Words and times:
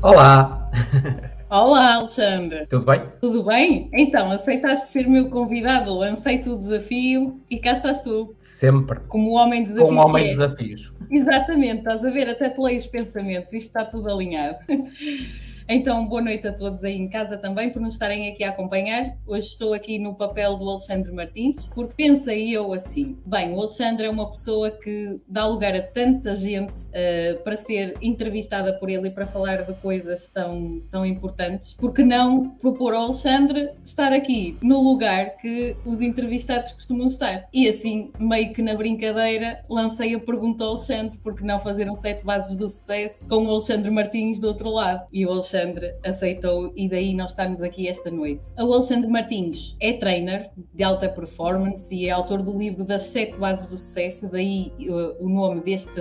Olá! 0.00 0.70
Olá, 1.50 1.94
Alexandre. 1.94 2.66
Tudo 2.66 2.86
bem? 2.86 3.02
Tudo 3.20 3.42
bem? 3.42 3.90
Então, 3.92 4.30
aceitaste 4.30 4.92
ser 4.92 5.08
meu 5.08 5.28
convidado, 5.28 5.92
lancei-te 5.92 6.48
o 6.48 6.56
desafio 6.56 7.40
e 7.50 7.58
cá 7.58 7.72
estás 7.72 8.00
tu. 8.00 8.32
Sempre. 8.40 9.00
Como 9.08 9.32
homem 9.32 9.64
de 9.64 9.70
desafios. 9.70 9.88
Como 9.88 10.08
homem 10.08 10.24
de 10.24 10.30
é. 10.30 10.32
desafios. 10.34 10.92
Exatamente, 11.10 11.78
estás 11.78 12.04
a 12.04 12.10
ver, 12.10 12.28
até 12.28 12.48
te 12.48 12.60
leio 12.60 12.78
os 12.78 12.86
pensamentos, 12.86 13.52
isto 13.52 13.66
está 13.66 13.84
tudo 13.84 14.08
alinhado. 14.08 14.58
Então, 15.70 16.06
boa 16.06 16.22
noite 16.22 16.48
a 16.48 16.52
todos 16.52 16.82
aí 16.82 16.96
em 16.96 17.10
casa 17.10 17.36
também 17.36 17.70
por 17.70 17.82
nos 17.82 17.92
estarem 17.92 18.30
aqui 18.30 18.42
a 18.42 18.48
acompanhar. 18.48 19.14
Hoje 19.26 19.48
estou 19.48 19.74
aqui 19.74 19.98
no 19.98 20.14
papel 20.14 20.56
do 20.56 20.66
Alexandre 20.66 21.12
Martins, 21.12 21.56
porque 21.74 21.92
pensei 21.94 22.56
eu 22.56 22.72
assim: 22.72 23.18
bem, 23.26 23.52
o 23.52 23.58
Alexandre 23.58 24.06
é 24.06 24.10
uma 24.10 24.30
pessoa 24.30 24.70
que 24.70 25.20
dá 25.28 25.44
lugar 25.44 25.76
a 25.76 25.82
tanta 25.82 26.34
gente 26.34 26.72
uh, 26.72 27.42
para 27.44 27.54
ser 27.54 27.98
entrevistada 28.00 28.72
por 28.78 28.88
ele 28.88 29.08
e 29.08 29.10
para 29.10 29.26
falar 29.26 29.56
de 29.64 29.74
coisas 29.74 30.30
tão, 30.30 30.80
tão 30.90 31.04
importantes, 31.04 31.76
porque 31.78 32.02
não 32.02 32.48
propor 32.48 32.94
ao 32.94 33.02
Alexandre 33.02 33.68
estar 33.84 34.10
aqui 34.14 34.56
no 34.62 34.82
lugar 34.82 35.36
que 35.36 35.76
os 35.84 36.00
entrevistados 36.00 36.72
costumam 36.72 37.08
estar? 37.08 37.46
E 37.52 37.68
assim, 37.68 38.10
meio 38.18 38.54
que 38.54 38.62
na 38.62 38.74
brincadeira, 38.74 39.62
lancei 39.68 40.14
a 40.14 40.18
pergunta 40.18 40.64
ao 40.64 40.70
Alexandre: 40.70 41.18
porque 41.22 41.44
não 41.44 41.60
fazer 41.60 41.90
um 41.90 41.96
sete 41.96 42.24
bases 42.24 42.56
do 42.56 42.70
sucesso 42.70 43.26
com 43.28 43.44
o 43.44 43.50
Alexandre 43.50 43.90
Martins 43.90 44.38
do 44.38 44.48
outro 44.48 44.70
lado? 44.70 45.06
E 45.12 45.26
o 45.26 45.30
Alexandre 45.30 45.57
Alexandre 45.58 45.94
aceitou 46.04 46.72
e 46.76 46.88
daí 46.88 47.14
nós 47.14 47.30
estamos 47.32 47.60
aqui 47.62 47.88
esta 47.88 48.10
noite. 48.10 48.46
O 48.56 48.72
Alexandre 48.72 49.10
Martins 49.10 49.76
é 49.80 49.92
trainer 49.94 50.50
de 50.74 50.84
alta 50.84 51.08
performance 51.08 51.92
e 51.94 52.06
é 52.06 52.10
autor 52.10 52.42
do 52.42 52.56
livro 52.56 52.84
das 52.84 53.04
sete 53.04 53.36
bases 53.38 53.66
do 53.66 53.72
sucesso, 53.72 54.30
daí 54.30 54.72
uh, 54.80 55.24
o 55.24 55.28
nome 55.28 55.60
deste, 55.60 56.00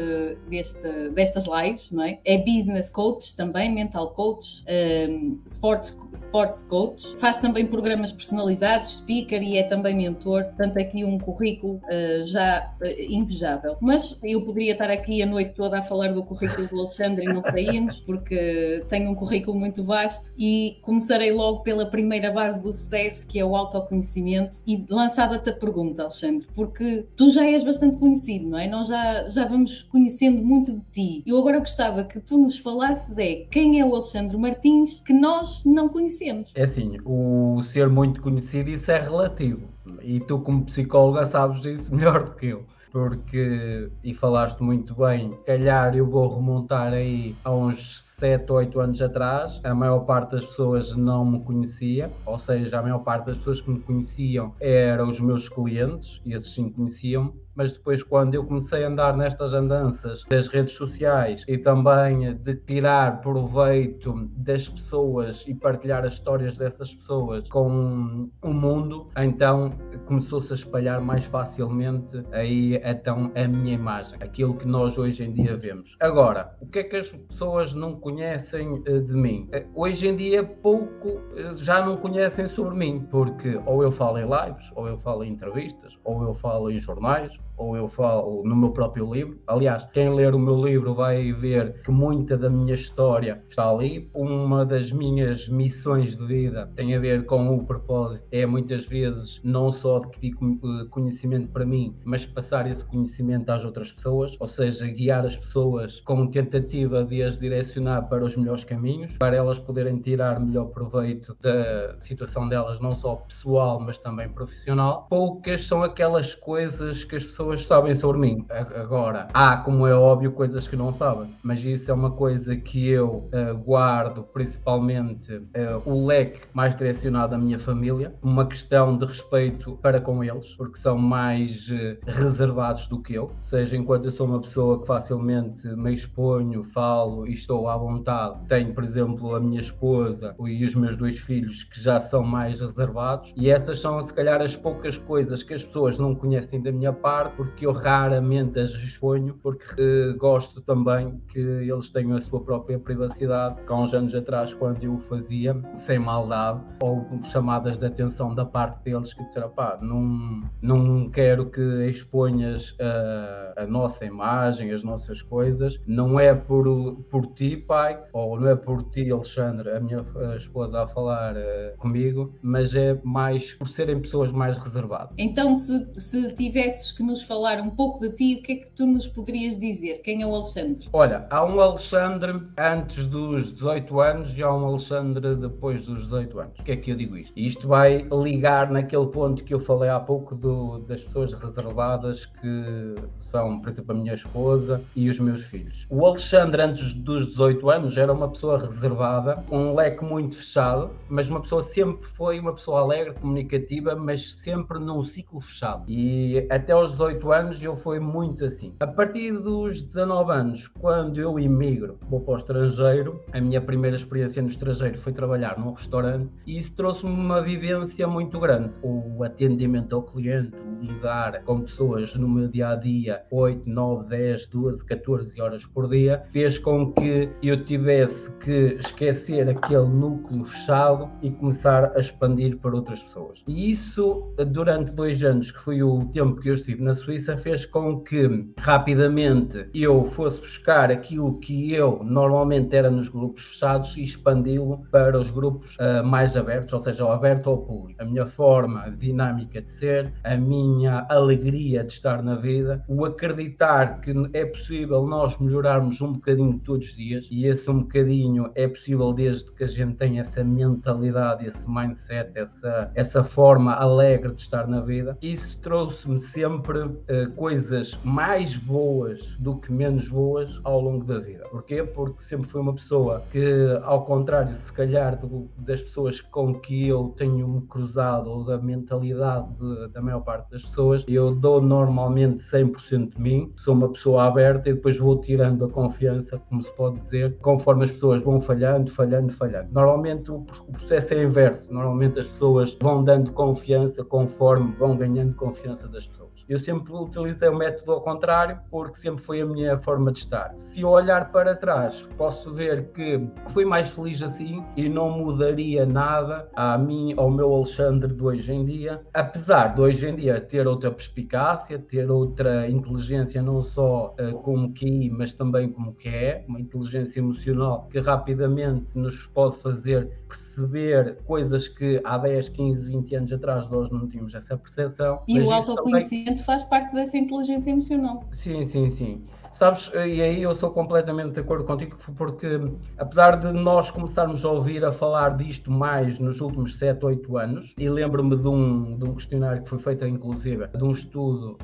deste, 0.49 0.87
destas 1.13 1.45
lives, 1.45 1.89
não 1.91 2.03
é? 2.03 2.19
É 2.23 2.37
business 2.37 2.91
coach 2.91 3.35
também, 3.35 3.73
mental 3.73 4.11
coach, 4.11 4.63
um, 5.09 5.39
sports, 5.45 5.97
sports 6.13 6.63
coach, 6.63 7.15
faz 7.17 7.39
também 7.39 7.65
programas 7.65 8.11
personalizados, 8.11 8.97
speaker 8.97 9.41
e 9.41 9.57
é 9.57 9.63
também 9.63 9.95
mentor, 9.95 10.43
portanto 10.45 10.77
aqui 10.77 11.03
um 11.03 11.17
currículo 11.17 11.81
uh, 11.85 12.25
já 12.25 12.73
uh, 12.81 12.85
invejável. 13.11 13.77
Mas 13.81 14.17
eu 14.23 14.41
poderia 14.41 14.73
estar 14.73 14.89
aqui 14.89 15.21
a 15.21 15.25
noite 15.25 15.53
toda 15.55 15.79
a 15.79 15.81
falar 15.81 16.13
do 16.13 16.23
currículo 16.23 16.67
do 16.67 16.79
Alexandre 16.79 17.25
e 17.25 17.33
não 17.33 17.43
saímos, 17.43 17.99
porque 17.99 18.83
tenho 18.89 19.09
um 19.09 19.15
currículo 19.15 19.46
currículo 19.47 19.57
muito 19.57 19.83
vasto 19.83 20.31
e 20.37 20.77
começarei 20.81 21.31
logo 21.31 21.61
pela 21.61 21.85
primeira 21.85 22.31
base 22.31 22.61
do 22.61 22.73
sucesso, 22.73 23.25
que 23.27 23.39
é 23.39 23.45
o 23.45 23.55
autoconhecimento. 23.55 24.59
E 24.67 24.85
lançava-te 24.89 25.49
a 25.49 25.53
pergunta, 25.53 26.03
Alexandre, 26.03 26.45
porque 26.53 27.05
tu 27.15 27.29
já 27.29 27.45
és 27.45 27.63
bastante 27.63 27.97
conhecido, 27.97 28.49
não 28.49 28.59
é? 28.59 28.67
Nós 28.67 28.87
já, 28.87 29.27
já 29.27 29.45
vamos 29.45 29.83
conhecendo 29.83 30.43
muito 30.43 30.73
de 30.73 30.81
ti. 30.91 31.23
Eu 31.25 31.37
agora 31.39 31.59
gostava 31.59 32.03
que 32.03 32.19
tu 32.19 32.37
nos 32.37 32.57
falasses 32.57 33.17
é 33.17 33.47
quem 33.49 33.79
é 33.79 33.85
o 33.85 33.93
Alexandre 33.93 34.37
Martins 34.37 35.01
que 35.05 35.13
nós 35.13 35.63
não 35.65 35.87
conhecemos. 35.87 36.51
É 36.53 36.63
assim, 36.63 36.97
o 37.05 37.61
ser 37.63 37.89
muito 37.89 38.21
conhecido, 38.21 38.69
isso 38.69 38.91
é 38.91 38.99
relativo. 38.99 39.67
E 40.01 40.19
tu, 40.19 40.39
como 40.39 40.65
psicóloga, 40.65 41.25
sabes 41.25 41.63
isso 41.65 41.93
melhor 41.95 42.25
do 42.25 42.35
que 42.35 42.47
eu 42.47 42.65
porque, 42.89 43.91
e 44.03 44.13
falaste 44.13 44.61
muito 44.61 44.95
bem, 44.95 45.37
calhar 45.45 45.95
eu 45.95 46.09
vou 46.09 46.33
remontar 46.33 46.93
aí 46.93 47.35
a 47.43 47.53
uns 47.53 48.06
7, 48.19 48.51
8 48.51 48.79
anos 48.79 48.99
atrás, 48.99 49.61
a 49.63 49.75
maior 49.75 49.99
parte 49.99 50.31
das 50.31 50.43
pessoas 50.43 50.95
não 50.95 51.23
me 51.23 51.39
conhecia, 51.43 52.09
ou 52.25 52.39
seja, 52.39 52.79
a 52.79 52.81
maior 52.81 53.03
parte 53.03 53.27
das 53.27 53.37
pessoas 53.37 53.61
que 53.61 53.69
me 53.69 53.79
conheciam 53.79 54.55
eram 54.59 55.07
os 55.07 55.19
meus 55.19 55.47
clientes, 55.47 56.19
e 56.25 56.33
esses 56.33 56.51
sim 56.51 56.67
conheciam 56.67 57.31
mas 57.57 57.71
depois 57.71 58.03
quando 58.03 58.35
eu 58.35 58.45
comecei 58.45 58.85
a 58.85 58.87
andar 58.87 59.17
nestas 59.17 59.51
andanças 59.51 60.23
das 60.29 60.47
redes 60.47 60.75
sociais 60.75 61.43
e 61.47 61.57
também 61.57 62.35
de 62.35 62.55
tirar 62.55 63.19
proveito 63.19 64.29
das 64.37 64.69
pessoas 64.69 65.43
e 65.47 65.55
partilhar 65.55 66.05
as 66.05 66.13
histórias 66.13 66.55
dessas 66.55 66.93
pessoas 66.93 67.49
com 67.49 68.29
o 68.43 68.53
mundo, 68.53 69.09
então 69.17 69.71
começou-se 70.05 70.53
a 70.53 70.55
espalhar 70.55 71.01
mais 71.01 71.25
facilmente 71.25 72.23
aí 72.31 72.79
então 72.83 73.31
a 73.35 73.47
minha 73.47 73.73
imagem, 73.73 74.19
aquilo 74.21 74.53
que 74.53 74.67
nós 74.67 74.95
hoje 74.99 75.23
em 75.23 75.33
dia 75.33 75.57
vemos. 75.57 75.97
Agora, 75.99 76.55
o 76.61 76.67
que 76.67 76.79
é 76.79 76.83
que 76.83 76.95
as 76.95 77.09
pessoas 77.09 77.73
não 77.73 77.95
conhecem 78.07 78.81
eh, 78.85 78.99
de 78.99 79.17
mim? 79.17 79.49
Eh, 79.51 79.65
hoje 79.75 80.07
em 80.07 80.15
dia 80.15 80.41
pouco 80.41 81.19
eh, 81.35 81.51
já 81.57 81.85
não 81.85 81.97
conhecem 81.97 82.47
sobre 82.47 82.73
mim, 82.73 83.05
porque 83.11 83.59
ou 83.65 83.83
eu 83.83 83.91
falo 83.91 84.17
em 84.17 84.23
lives, 84.23 84.71
ou 84.77 84.87
eu 84.87 84.97
falo 84.99 85.25
em 85.25 85.33
entrevistas, 85.33 85.93
ou 86.05 86.23
eu 86.23 86.33
falo 86.33 86.71
em 86.71 86.79
jornais, 86.79 87.37
ou 87.57 87.75
eu 87.75 87.89
falo 87.89 88.43
no 88.43 88.55
meu 88.55 88.71
próprio 88.71 89.11
livro. 89.11 89.39
Aliás, 89.47 89.83
quem 89.91 90.13
ler 90.13 90.33
o 90.33 90.39
meu 90.39 90.63
livro 90.63 90.93
vai 90.93 91.33
ver 91.33 91.81
que 91.81 91.91
muita 91.91 92.37
da 92.37 92.49
minha 92.49 92.75
história 92.75 93.43
está 93.49 93.69
ali. 93.69 94.09
Uma 94.13 94.65
das 94.65 94.91
minhas 94.91 95.49
missões 95.49 96.15
de 96.15 96.25
vida 96.25 96.71
tem 96.75 96.95
a 96.95 96.99
ver 96.99 97.25
com 97.25 97.55
o 97.55 97.65
propósito, 97.65 98.27
é 98.31 98.45
muitas 98.45 98.85
vezes 98.85 99.41
não 99.43 99.71
só 99.71 99.97
adquirir 99.97 100.35
eh, 100.35 100.85
conhecimento 100.89 101.49
para 101.49 101.65
mim, 101.65 101.95
mas 102.03 102.25
passar 102.25 102.69
esse 102.69 102.85
conhecimento 102.85 103.49
às 103.49 103.65
outras 103.65 103.91
pessoas, 103.91 104.35
ou 104.39 104.47
seja, 104.47 104.87
guiar 104.87 105.25
as 105.25 105.35
pessoas 105.35 105.99
com 106.01 106.27
tentativa 106.27 107.03
de 107.03 107.23
as 107.23 107.37
direcionar 107.37 108.03
para 108.03 108.23
os 108.23 108.35
melhores 108.35 108.63
caminhos, 108.63 109.17
para 109.17 109.35
elas 109.35 109.57
poderem 109.57 109.99
tirar 109.99 110.39
melhor 110.39 110.65
proveito 110.65 111.35
da 111.41 111.97
situação 112.01 112.47
delas, 112.47 112.79
não 112.79 112.93
só 112.93 113.15
pessoal, 113.15 113.79
mas 113.79 113.97
também 113.97 114.29
profissional. 114.29 115.07
Poucas 115.09 115.65
são 115.65 115.83
aquelas 115.83 116.35
coisas 116.35 117.03
que 117.03 117.15
as 117.15 117.23
pessoas 117.23 117.46
pessoas 117.47 117.65
sabem 117.65 117.93
sobre 117.93 118.19
mim. 118.19 118.45
Agora, 118.49 119.27
há, 119.33 119.57
como 119.57 119.87
é 119.87 119.93
óbvio, 119.93 120.31
coisas 120.31 120.67
que 120.67 120.75
não 120.75 120.91
sabem, 120.91 121.33
mas 121.41 121.63
isso 121.63 121.89
é 121.89 121.93
uma 121.93 122.11
coisa 122.11 122.55
que 122.55 122.87
eu 122.89 123.29
uh, 123.33 123.57
guardo 123.63 124.23
principalmente 124.23 125.33
uh, 125.33 125.81
o 125.85 126.05
leque 126.05 126.41
mais 126.53 126.75
direcionado 126.75 127.35
à 127.35 127.37
minha 127.37 127.57
família, 127.57 128.13
uma 128.21 128.45
questão 128.45 128.97
de 128.97 129.05
respeito 129.05 129.77
para 129.81 130.01
com 130.01 130.23
eles, 130.23 130.55
porque 130.55 130.77
são 130.77 130.97
mais 130.97 131.69
uh, 131.69 131.97
reservados 132.05 132.87
do 132.87 133.01
que 133.01 133.13
eu. 133.13 133.31
Seja 133.41 133.77
enquanto 133.77 134.05
eu 134.05 134.11
sou 134.11 134.27
uma 134.27 134.41
pessoa 134.41 134.81
que 134.81 134.87
facilmente 134.87 135.67
me 135.69 135.93
exponho, 135.93 136.63
falo 136.63 137.25
e 137.25 137.31
estou 137.31 137.69
à 137.69 137.77
vontade, 137.77 138.45
tenho, 138.47 138.73
por 138.73 138.83
exemplo, 138.83 139.35
a 139.35 139.39
minha 139.39 139.61
esposa 139.61 140.35
e 140.45 140.65
os 140.65 140.75
meus 140.75 140.97
dois 140.97 141.17
filhos 141.17 141.63
que 141.63 141.81
já 141.81 141.99
são 141.99 142.23
mais 142.23 142.59
reservados, 142.59 143.33
e 143.37 143.49
essas 143.49 143.79
são, 143.79 144.01
se 144.01 144.13
calhar, 144.13 144.41
as 144.41 144.55
poucas 144.55 144.97
coisas 144.97 145.43
que 145.43 145.53
as 145.53 145.63
pessoas 145.63 145.97
não 145.97 146.13
conhecem 146.13 146.61
da 146.61 146.71
minha 146.71 146.91
parte 146.91 147.36
porque 147.37 147.67
eu 147.67 147.71
raramente 147.71 148.59
as 148.59 148.71
exponho, 148.71 149.35
porque 149.35 149.81
uh, 149.81 150.17
gosto 150.17 150.59
também 150.61 151.21
que 151.27 151.39
eles 151.39 151.89
tenham 151.91 152.17
a 152.17 152.21
sua 152.21 152.41
própria 152.41 152.79
privacidade. 152.79 153.57
Há 153.67 153.75
uns 153.75 153.93
anos 153.93 154.15
atrás, 154.15 154.53
quando 154.53 154.83
eu 154.83 154.95
o 154.95 154.99
fazia, 155.01 155.55
sem 155.79 155.99
maldade, 155.99 156.59
ou 156.81 157.05
chamadas 157.31 157.77
de 157.77 157.85
atenção 157.85 158.33
da 158.33 158.43
parte 158.43 158.83
deles 158.83 159.13
que 159.13 159.23
disseram, 159.23 159.49
pá, 159.49 159.77
não, 159.81 160.41
não 160.61 161.09
quero 161.09 161.49
que 161.49 161.61
exponhas 161.87 162.75
a, 162.79 163.63
a 163.63 163.67
nossa 163.67 164.05
imagem, 164.05 164.71
as 164.71 164.83
nossas 164.83 165.21
coisas, 165.21 165.79
não 165.85 166.19
é 166.19 166.33
por, 166.33 166.65
por 167.09 167.27
ti, 167.33 167.55
pai, 167.55 168.01
ou 168.11 168.39
não 168.39 168.47
é 168.49 168.55
por 168.55 168.83
ti, 168.89 169.11
Alexandre, 169.11 169.69
a 169.69 169.79
minha 169.79 170.03
esposa 170.35 170.81
a 170.81 170.87
falar 170.87 171.35
uh, 171.35 171.77
comigo, 171.77 172.33
mas 172.41 172.73
é 172.73 172.99
mais 173.03 173.53
por 173.53 173.67
serem 173.67 174.01
pessoas 174.01 174.31
mais 174.31 174.57
reservadas. 174.57 175.13
Então, 175.17 175.53
se, 175.53 175.93
se 175.95 176.35
tivesses 176.35 176.91
que 176.91 177.03
nos 177.03 177.21
falar 177.27 177.59
um 177.59 177.69
pouco 177.69 177.99
de 177.99 178.15
ti, 178.15 178.39
o 178.39 178.41
que 178.41 178.53
é 178.53 178.55
que 178.55 178.69
tu 178.71 178.85
nos 178.85 179.05
poderias 179.05 179.57
dizer? 179.57 180.01
Quem 180.01 180.21
é 180.21 180.25
o 180.25 180.33
Alexandre? 180.33 180.87
Olha, 180.93 181.27
há 181.29 181.45
um 181.45 181.59
Alexandre 181.59 182.41
antes 182.57 183.05
dos 183.05 183.51
18 183.51 183.99
anos 183.99 184.37
e 184.37 184.41
há 184.41 184.53
um 184.53 184.65
Alexandre 184.65 185.35
depois 185.35 185.85
dos 185.85 186.03
18 186.03 186.39
anos. 186.39 186.59
O 186.59 186.63
que 186.63 186.71
é 186.71 186.77
que 186.77 186.91
eu 186.91 186.95
digo 186.95 187.17
isto? 187.17 187.37
Isto 187.37 187.67
vai 187.67 188.07
ligar 188.11 188.71
naquele 188.71 189.07
ponto 189.07 189.43
que 189.43 189.53
eu 189.53 189.59
falei 189.59 189.89
há 189.89 189.99
pouco 189.99 190.35
do, 190.35 190.79
das 190.79 191.03
pessoas 191.03 191.33
reservadas 191.33 192.25
que 192.25 192.95
são, 193.17 193.59
por 193.59 193.69
exemplo, 193.69 193.91
a 193.91 193.95
minha 193.95 194.13
esposa 194.13 194.81
e 194.95 195.09
os 195.09 195.19
meus 195.19 195.43
filhos. 195.43 195.85
O 195.89 196.05
Alexandre 196.05 196.61
antes 196.61 196.93
dos 196.93 197.27
18 197.27 197.69
anos 197.69 197.97
era 197.97 198.13
uma 198.13 198.29
pessoa 198.29 198.57
reservada, 198.57 199.43
um 199.51 199.75
leque 199.75 200.03
muito 200.03 200.37
fechado, 200.37 200.91
mas 201.09 201.29
uma 201.29 201.41
pessoa 201.41 201.61
sempre 201.61 202.07
foi 202.07 202.39
uma 202.39 202.53
pessoa 202.53 202.81
alegre, 202.81 203.13
comunicativa, 203.15 203.95
mas 203.95 204.33
sempre 204.35 204.79
num 204.79 205.03
ciclo 205.03 205.41
fechado. 205.41 205.83
E 205.87 206.47
até 206.49 206.71
aos 206.71 206.91
18 206.91 207.16
18 207.17 207.31
anos 207.31 207.63
eu 207.63 207.75
fui 207.75 207.99
muito 207.99 208.45
assim. 208.45 208.73
A 208.79 208.87
partir 208.87 209.31
dos 209.31 209.85
19 209.85 210.31
anos, 210.31 210.67
quando 210.67 211.19
eu 211.19 211.39
emigro, 211.39 211.97
vou 212.09 212.21
para 212.21 212.35
o 212.35 212.37
estrangeiro, 212.37 213.21
a 213.31 213.41
minha 213.41 213.61
primeira 213.61 213.95
experiência 213.95 214.41
no 214.41 214.49
estrangeiro 214.49 214.97
foi 214.97 215.13
trabalhar 215.13 215.57
num 215.57 215.71
restaurante 215.71 216.29
e 216.45 216.57
isso 216.57 216.75
trouxe-me 216.75 217.11
uma 217.11 217.41
vivência 217.41 218.07
muito 218.07 218.39
grande. 218.39 218.73
O 218.83 219.23
atendimento 219.23 219.95
ao 219.95 220.03
cliente, 220.03 220.55
o 220.57 220.83
lidar 220.83 221.43
com 221.43 221.61
pessoas 221.61 222.15
no 222.15 222.27
meu 222.27 222.47
dia 222.47 222.69
a 222.69 222.75
dia, 222.75 223.23
8, 223.31 223.67
9, 223.67 224.09
10, 224.09 224.47
12, 224.47 224.85
14 224.85 225.41
horas 225.41 225.65
por 225.65 225.89
dia, 225.89 226.23
fez 226.31 226.57
com 226.57 226.91
que 226.93 227.29
eu 227.41 227.63
tivesse 227.65 228.31
que 228.35 228.77
esquecer 228.79 229.49
aquele 229.49 229.87
núcleo 229.87 230.45
fechado 230.45 231.09
e 231.21 231.31
começar 231.31 231.91
a 231.95 231.99
expandir 231.99 232.57
para 232.57 232.75
outras 232.75 233.01
pessoas. 233.01 233.43
E 233.47 233.69
isso, 233.69 234.33
durante 234.51 234.93
dois 234.93 235.23
anos, 235.23 235.51
que 235.51 235.59
foi 235.59 235.81
o 235.81 236.05
tempo 236.07 236.39
que 236.39 236.49
eu 236.49 236.53
estive 236.53 236.81
na 236.81 236.93
Suíça, 236.93 237.06
Suíça 237.07 237.37
fez 237.37 237.65
com 237.65 238.01
que 238.01 238.51
rapidamente 238.59 239.69
eu 239.73 240.03
fosse 240.03 240.41
buscar 240.41 240.91
aquilo 240.91 241.39
que 241.39 241.73
eu 241.73 242.01
normalmente 242.03 242.75
era 242.75 242.91
nos 242.91 243.07
grupos 243.07 243.45
fechados 243.45 243.95
e 243.95 244.03
expandi-lo 244.03 244.85
para 244.91 245.17
os 245.17 245.31
grupos 245.31 245.77
uh, 245.77 246.03
mais 246.03 246.35
abertos, 246.35 246.73
ou 246.73 246.83
seja, 246.83 247.09
aberto 247.09 247.49
ao 247.49 247.59
público. 247.59 248.01
A 248.01 248.03
minha 248.03 248.25
forma 248.25 248.91
dinâmica 248.91 249.61
de 249.61 249.71
ser, 249.71 250.11
a 250.21 250.35
minha 250.35 251.05
alegria 251.07 251.85
de 251.85 251.93
estar 251.93 252.21
na 252.21 252.35
vida, 252.35 252.83
o 252.89 253.05
acreditar 253.05 254.01
que 254.01 254.13
é 254.33 254.45
possível 254.45 255.07
nós 255.07 255.39
melhorarmos 255.39 256.01
um 256.01 256.11
bocadinho 256.11 256.59
todos 256.59 256.87
os 256.87 256.93
dias 256.93 257.29
e 257.31 257.45
esse 257.45 257.71
um 257.71 257.83
bocadinho 257.83 258.51
é 258.53 258.67
possível 258.67 259.13
desde 259.13 259.49
que 259.53 259.63
a 259.63 259.67
gente 259.67 259.95
tenha 259.95 260.19
essa 260.19 260.43
mentalidade, 260.43 261.45
esse 261.45 261.69
mindset, 261.69 262.31
essa, 262.35 262.91
essa 262.93 263.23
forma 263.23 263.73
alegre 263.75 264.33
de 264.33 264.41
estar 264.41 264.67
na 264.67 264.81
vida. 264.81 265.17
Isso 265.21 265.57
trouxe-me 265.61 266.19
sempre 266.19 266.86
uh, 266.87 267.31
coisas 267.35 267.97
mais 268.03 268.55
boas 268.55 269.35
do 269.39 269.57
que 269.57 269.71
menos 269.71 270.07
boas 270.07 270.59
ao 270.63 270.81
longo 270.81 271.03
da 271.03 271.19
vida. 271.19 271.45
Porquê? 271.49 271.83
Porque 271.83 272.21
sempre 272.23 272.47
fui 272.47 272.61
uma 272.61 272.73
pessoa 272.73 273.23
que, 273.31 273.79
ao 273.83 274.05
contrário, 274.05 274.55
se 274.55 274.71
calhar, 274.71 275.17
do, 275.17 275.49
das 275.57 275.81
pessoas 275.81 276.21
com 276.21 276.53
que 276.53 276.87
eu 276.87 277.13
tenho-me 277.17 277.61
cruzado 277.61 278.29
ou 278.29 278.43
da 278.43 278.57
mentalidade 278.57 279.47
de, 279.53 279.87
da 279.89 280.01
maior 280.01 280.21
parte 280.21 280.51
das 280.51 280.63
pessoas, 280.63 281.03
eu 281.07 281.33
dou 281.33 281.61
normalmente 281.61 282.43
100% 282.43 283.15
de 283.15 283.21
mim, 283.21 283.51
sou 283.55 283.73
uma 283.73 283.89
pessoa 283.89 284.23
aberta 284.23 284.69
e 284.69 284.73
depois 284.73 284.97
vou 284.97 285.19
tirando 285.19 285.65
a 285.65 285.69
confiança, 285.69 286.41
como 286.49 286.61
se 286.61 286.71
pode 286.75 286.99
dizer, 286.99 287.37
conforme 287.39 287.85
as 287.85 287.91
pessoas 287.91 288.21
vão 288.21 288.39
falhando, 288.39 288.91
falhando, 288.91 289.31
falhando. 289.33 289.69
Normalmente 289.71 290.31
o, 290.31 290.45
o 290.67 290.71
processo 290.71 291.13
é 291.13 291.23
inverso, 291.23 291.73
normalmente 291.73 292.19
as 292.19 292.27
pessoas 292.27 292.77
vão 292.81 293.03
dando 293.03 293.31
confiança 293.31 294.03
conforme 294.03 294.71
vão 294.77 294.95
ganhando 294.95 295.35
confiança 295.35 295.87
das 295.87 296.05
pessoas. 296.05 296.36
Eu 296.47 296.57
sempre 296.59 296.93
utilizei 296.93 297.49
o 297.49 297.57
método 297.57 297.91
ao 297.91 298.01
contrário, 298.01 298.59
porque 298.71 298.95
sempre 298.97 299.21
foi 299.23 299.41
a 299.41 299.45
minha 299.45 299.77
forma 299.77 300.11
de 300.11 300.19
estar. 300.19 300.53
Se 300.57 300.81
eu 300.81 300.89
olhar 300.89 301.31
para 301.31 301.55
trás, 301.55 302.07
posso 302.17 302.53
ver 302.53 302.91
que 302.91 303.27
fui 303.49 303.65
mais 303.65 303.89
feliz 303.89 304.21
assim 304.21 304.63
e 304.75 304.87
não 304.87 305.09
mudaria 305.09 305.85
nada 305.85 306.49
a 306.55 306.77
mim, 306.77 307.13
ao 307.17 307.29
meu 307.29 307.53
Alexandre 307.53 308.13
de 308.13 308.23
hoje 308.23 308.53
em 308.53 308.65
dia. 308.65 309.01
Apesar 309.13 309.75
de 309.75 309.81
hoje 309.81 310.07
em 310.07 310.15
dia 310.15 310.39
ter 310.39 310.67
outra 310.67 310.89
perspicácia, 310.89 311.77
ter 311.79 312.09
outra 312.09 312.69
inteligência, 312.69 313.41
não 313.41 313.61
só 313.61 314.15
uh, 314.19 314.33
como 314.39 314.73
QI, 314.73 315.09
mas 315.09 315.33
também 315.33 315.69
como 315.69 315.93
que 315.93 316.07
é, 316.07 316.45
uma 316.47 316.59
inteligência 316.59 317.19
emocional 317.19 317.87
que 317.91 317.99
rapidamente 317.99 318.97
nos 318.97 319.27
pode 319.27 319.57
fazer 319.57 320.09
perceber 320.27 321.17
coisas 321.25 321.67
que 321.67 322.01
há 322.03 322.17
10, 322.17 322.49
15, 322.49 322.85
20 322.87 323.15
anos 323.15 323.33
atrás 323.33 323.69
nós 323.69 323.89
não 323.89 324.07
tínhamos 324.07 324.33
essa 324.33 324.57
percepção. 324.57 325.21
E 325.27 325.39
o 325.39 325.51
autoconhecimento 325.51 326.29
também... 326.29 326.43
faz 326.43 326.63
parte 326.63 326.93
dessa 326.93 327.17
inteligência 327.17 327.71
emocional. 327.71 328.23
Sim, 328.31 328.65
sim, 328.65 328.89
sim. 328.89 329.25
Sabes, 329.57 329.89
e 329.95 330.21
aí 330.21 330.43
eu 330.43 330.53
sou 330.53 330.69
completamente 330.69 331.31
de 331.31 331.39
acordo 331.39 331.65
contigo, 331.65 331.97
porque 332.15 332.61
apesar 332.95 333.37
de 333.37 333.51
nós 333.51 333.89
começarmos 333.89 334.45
a 334.45 334.51
ouvir 334.51 334.85
a 334.85 334.91
falar 334.91 335.35
disto 335.35 335.71
mais 335.71 336.19
nos 336.19 336.39
últimos 336.41 336.75
7, 336.75 337.03
8 337.03 337.37
anos, 337.39 337.73
e 337.75 337.89
lembro-me 337.89 338.37
de 338.37 338.47
um, 338.47 338.95
de 338.99 339.05
um 339.05 339.15
questionário 339.15 339.63
que 339.63 339.67
foi 339.67 339.79
feito, 339.79 340.05
inclusive, 340.05 340.67
de 340.67 340.83
um 340.83 340.91
estudo 340.91 341.57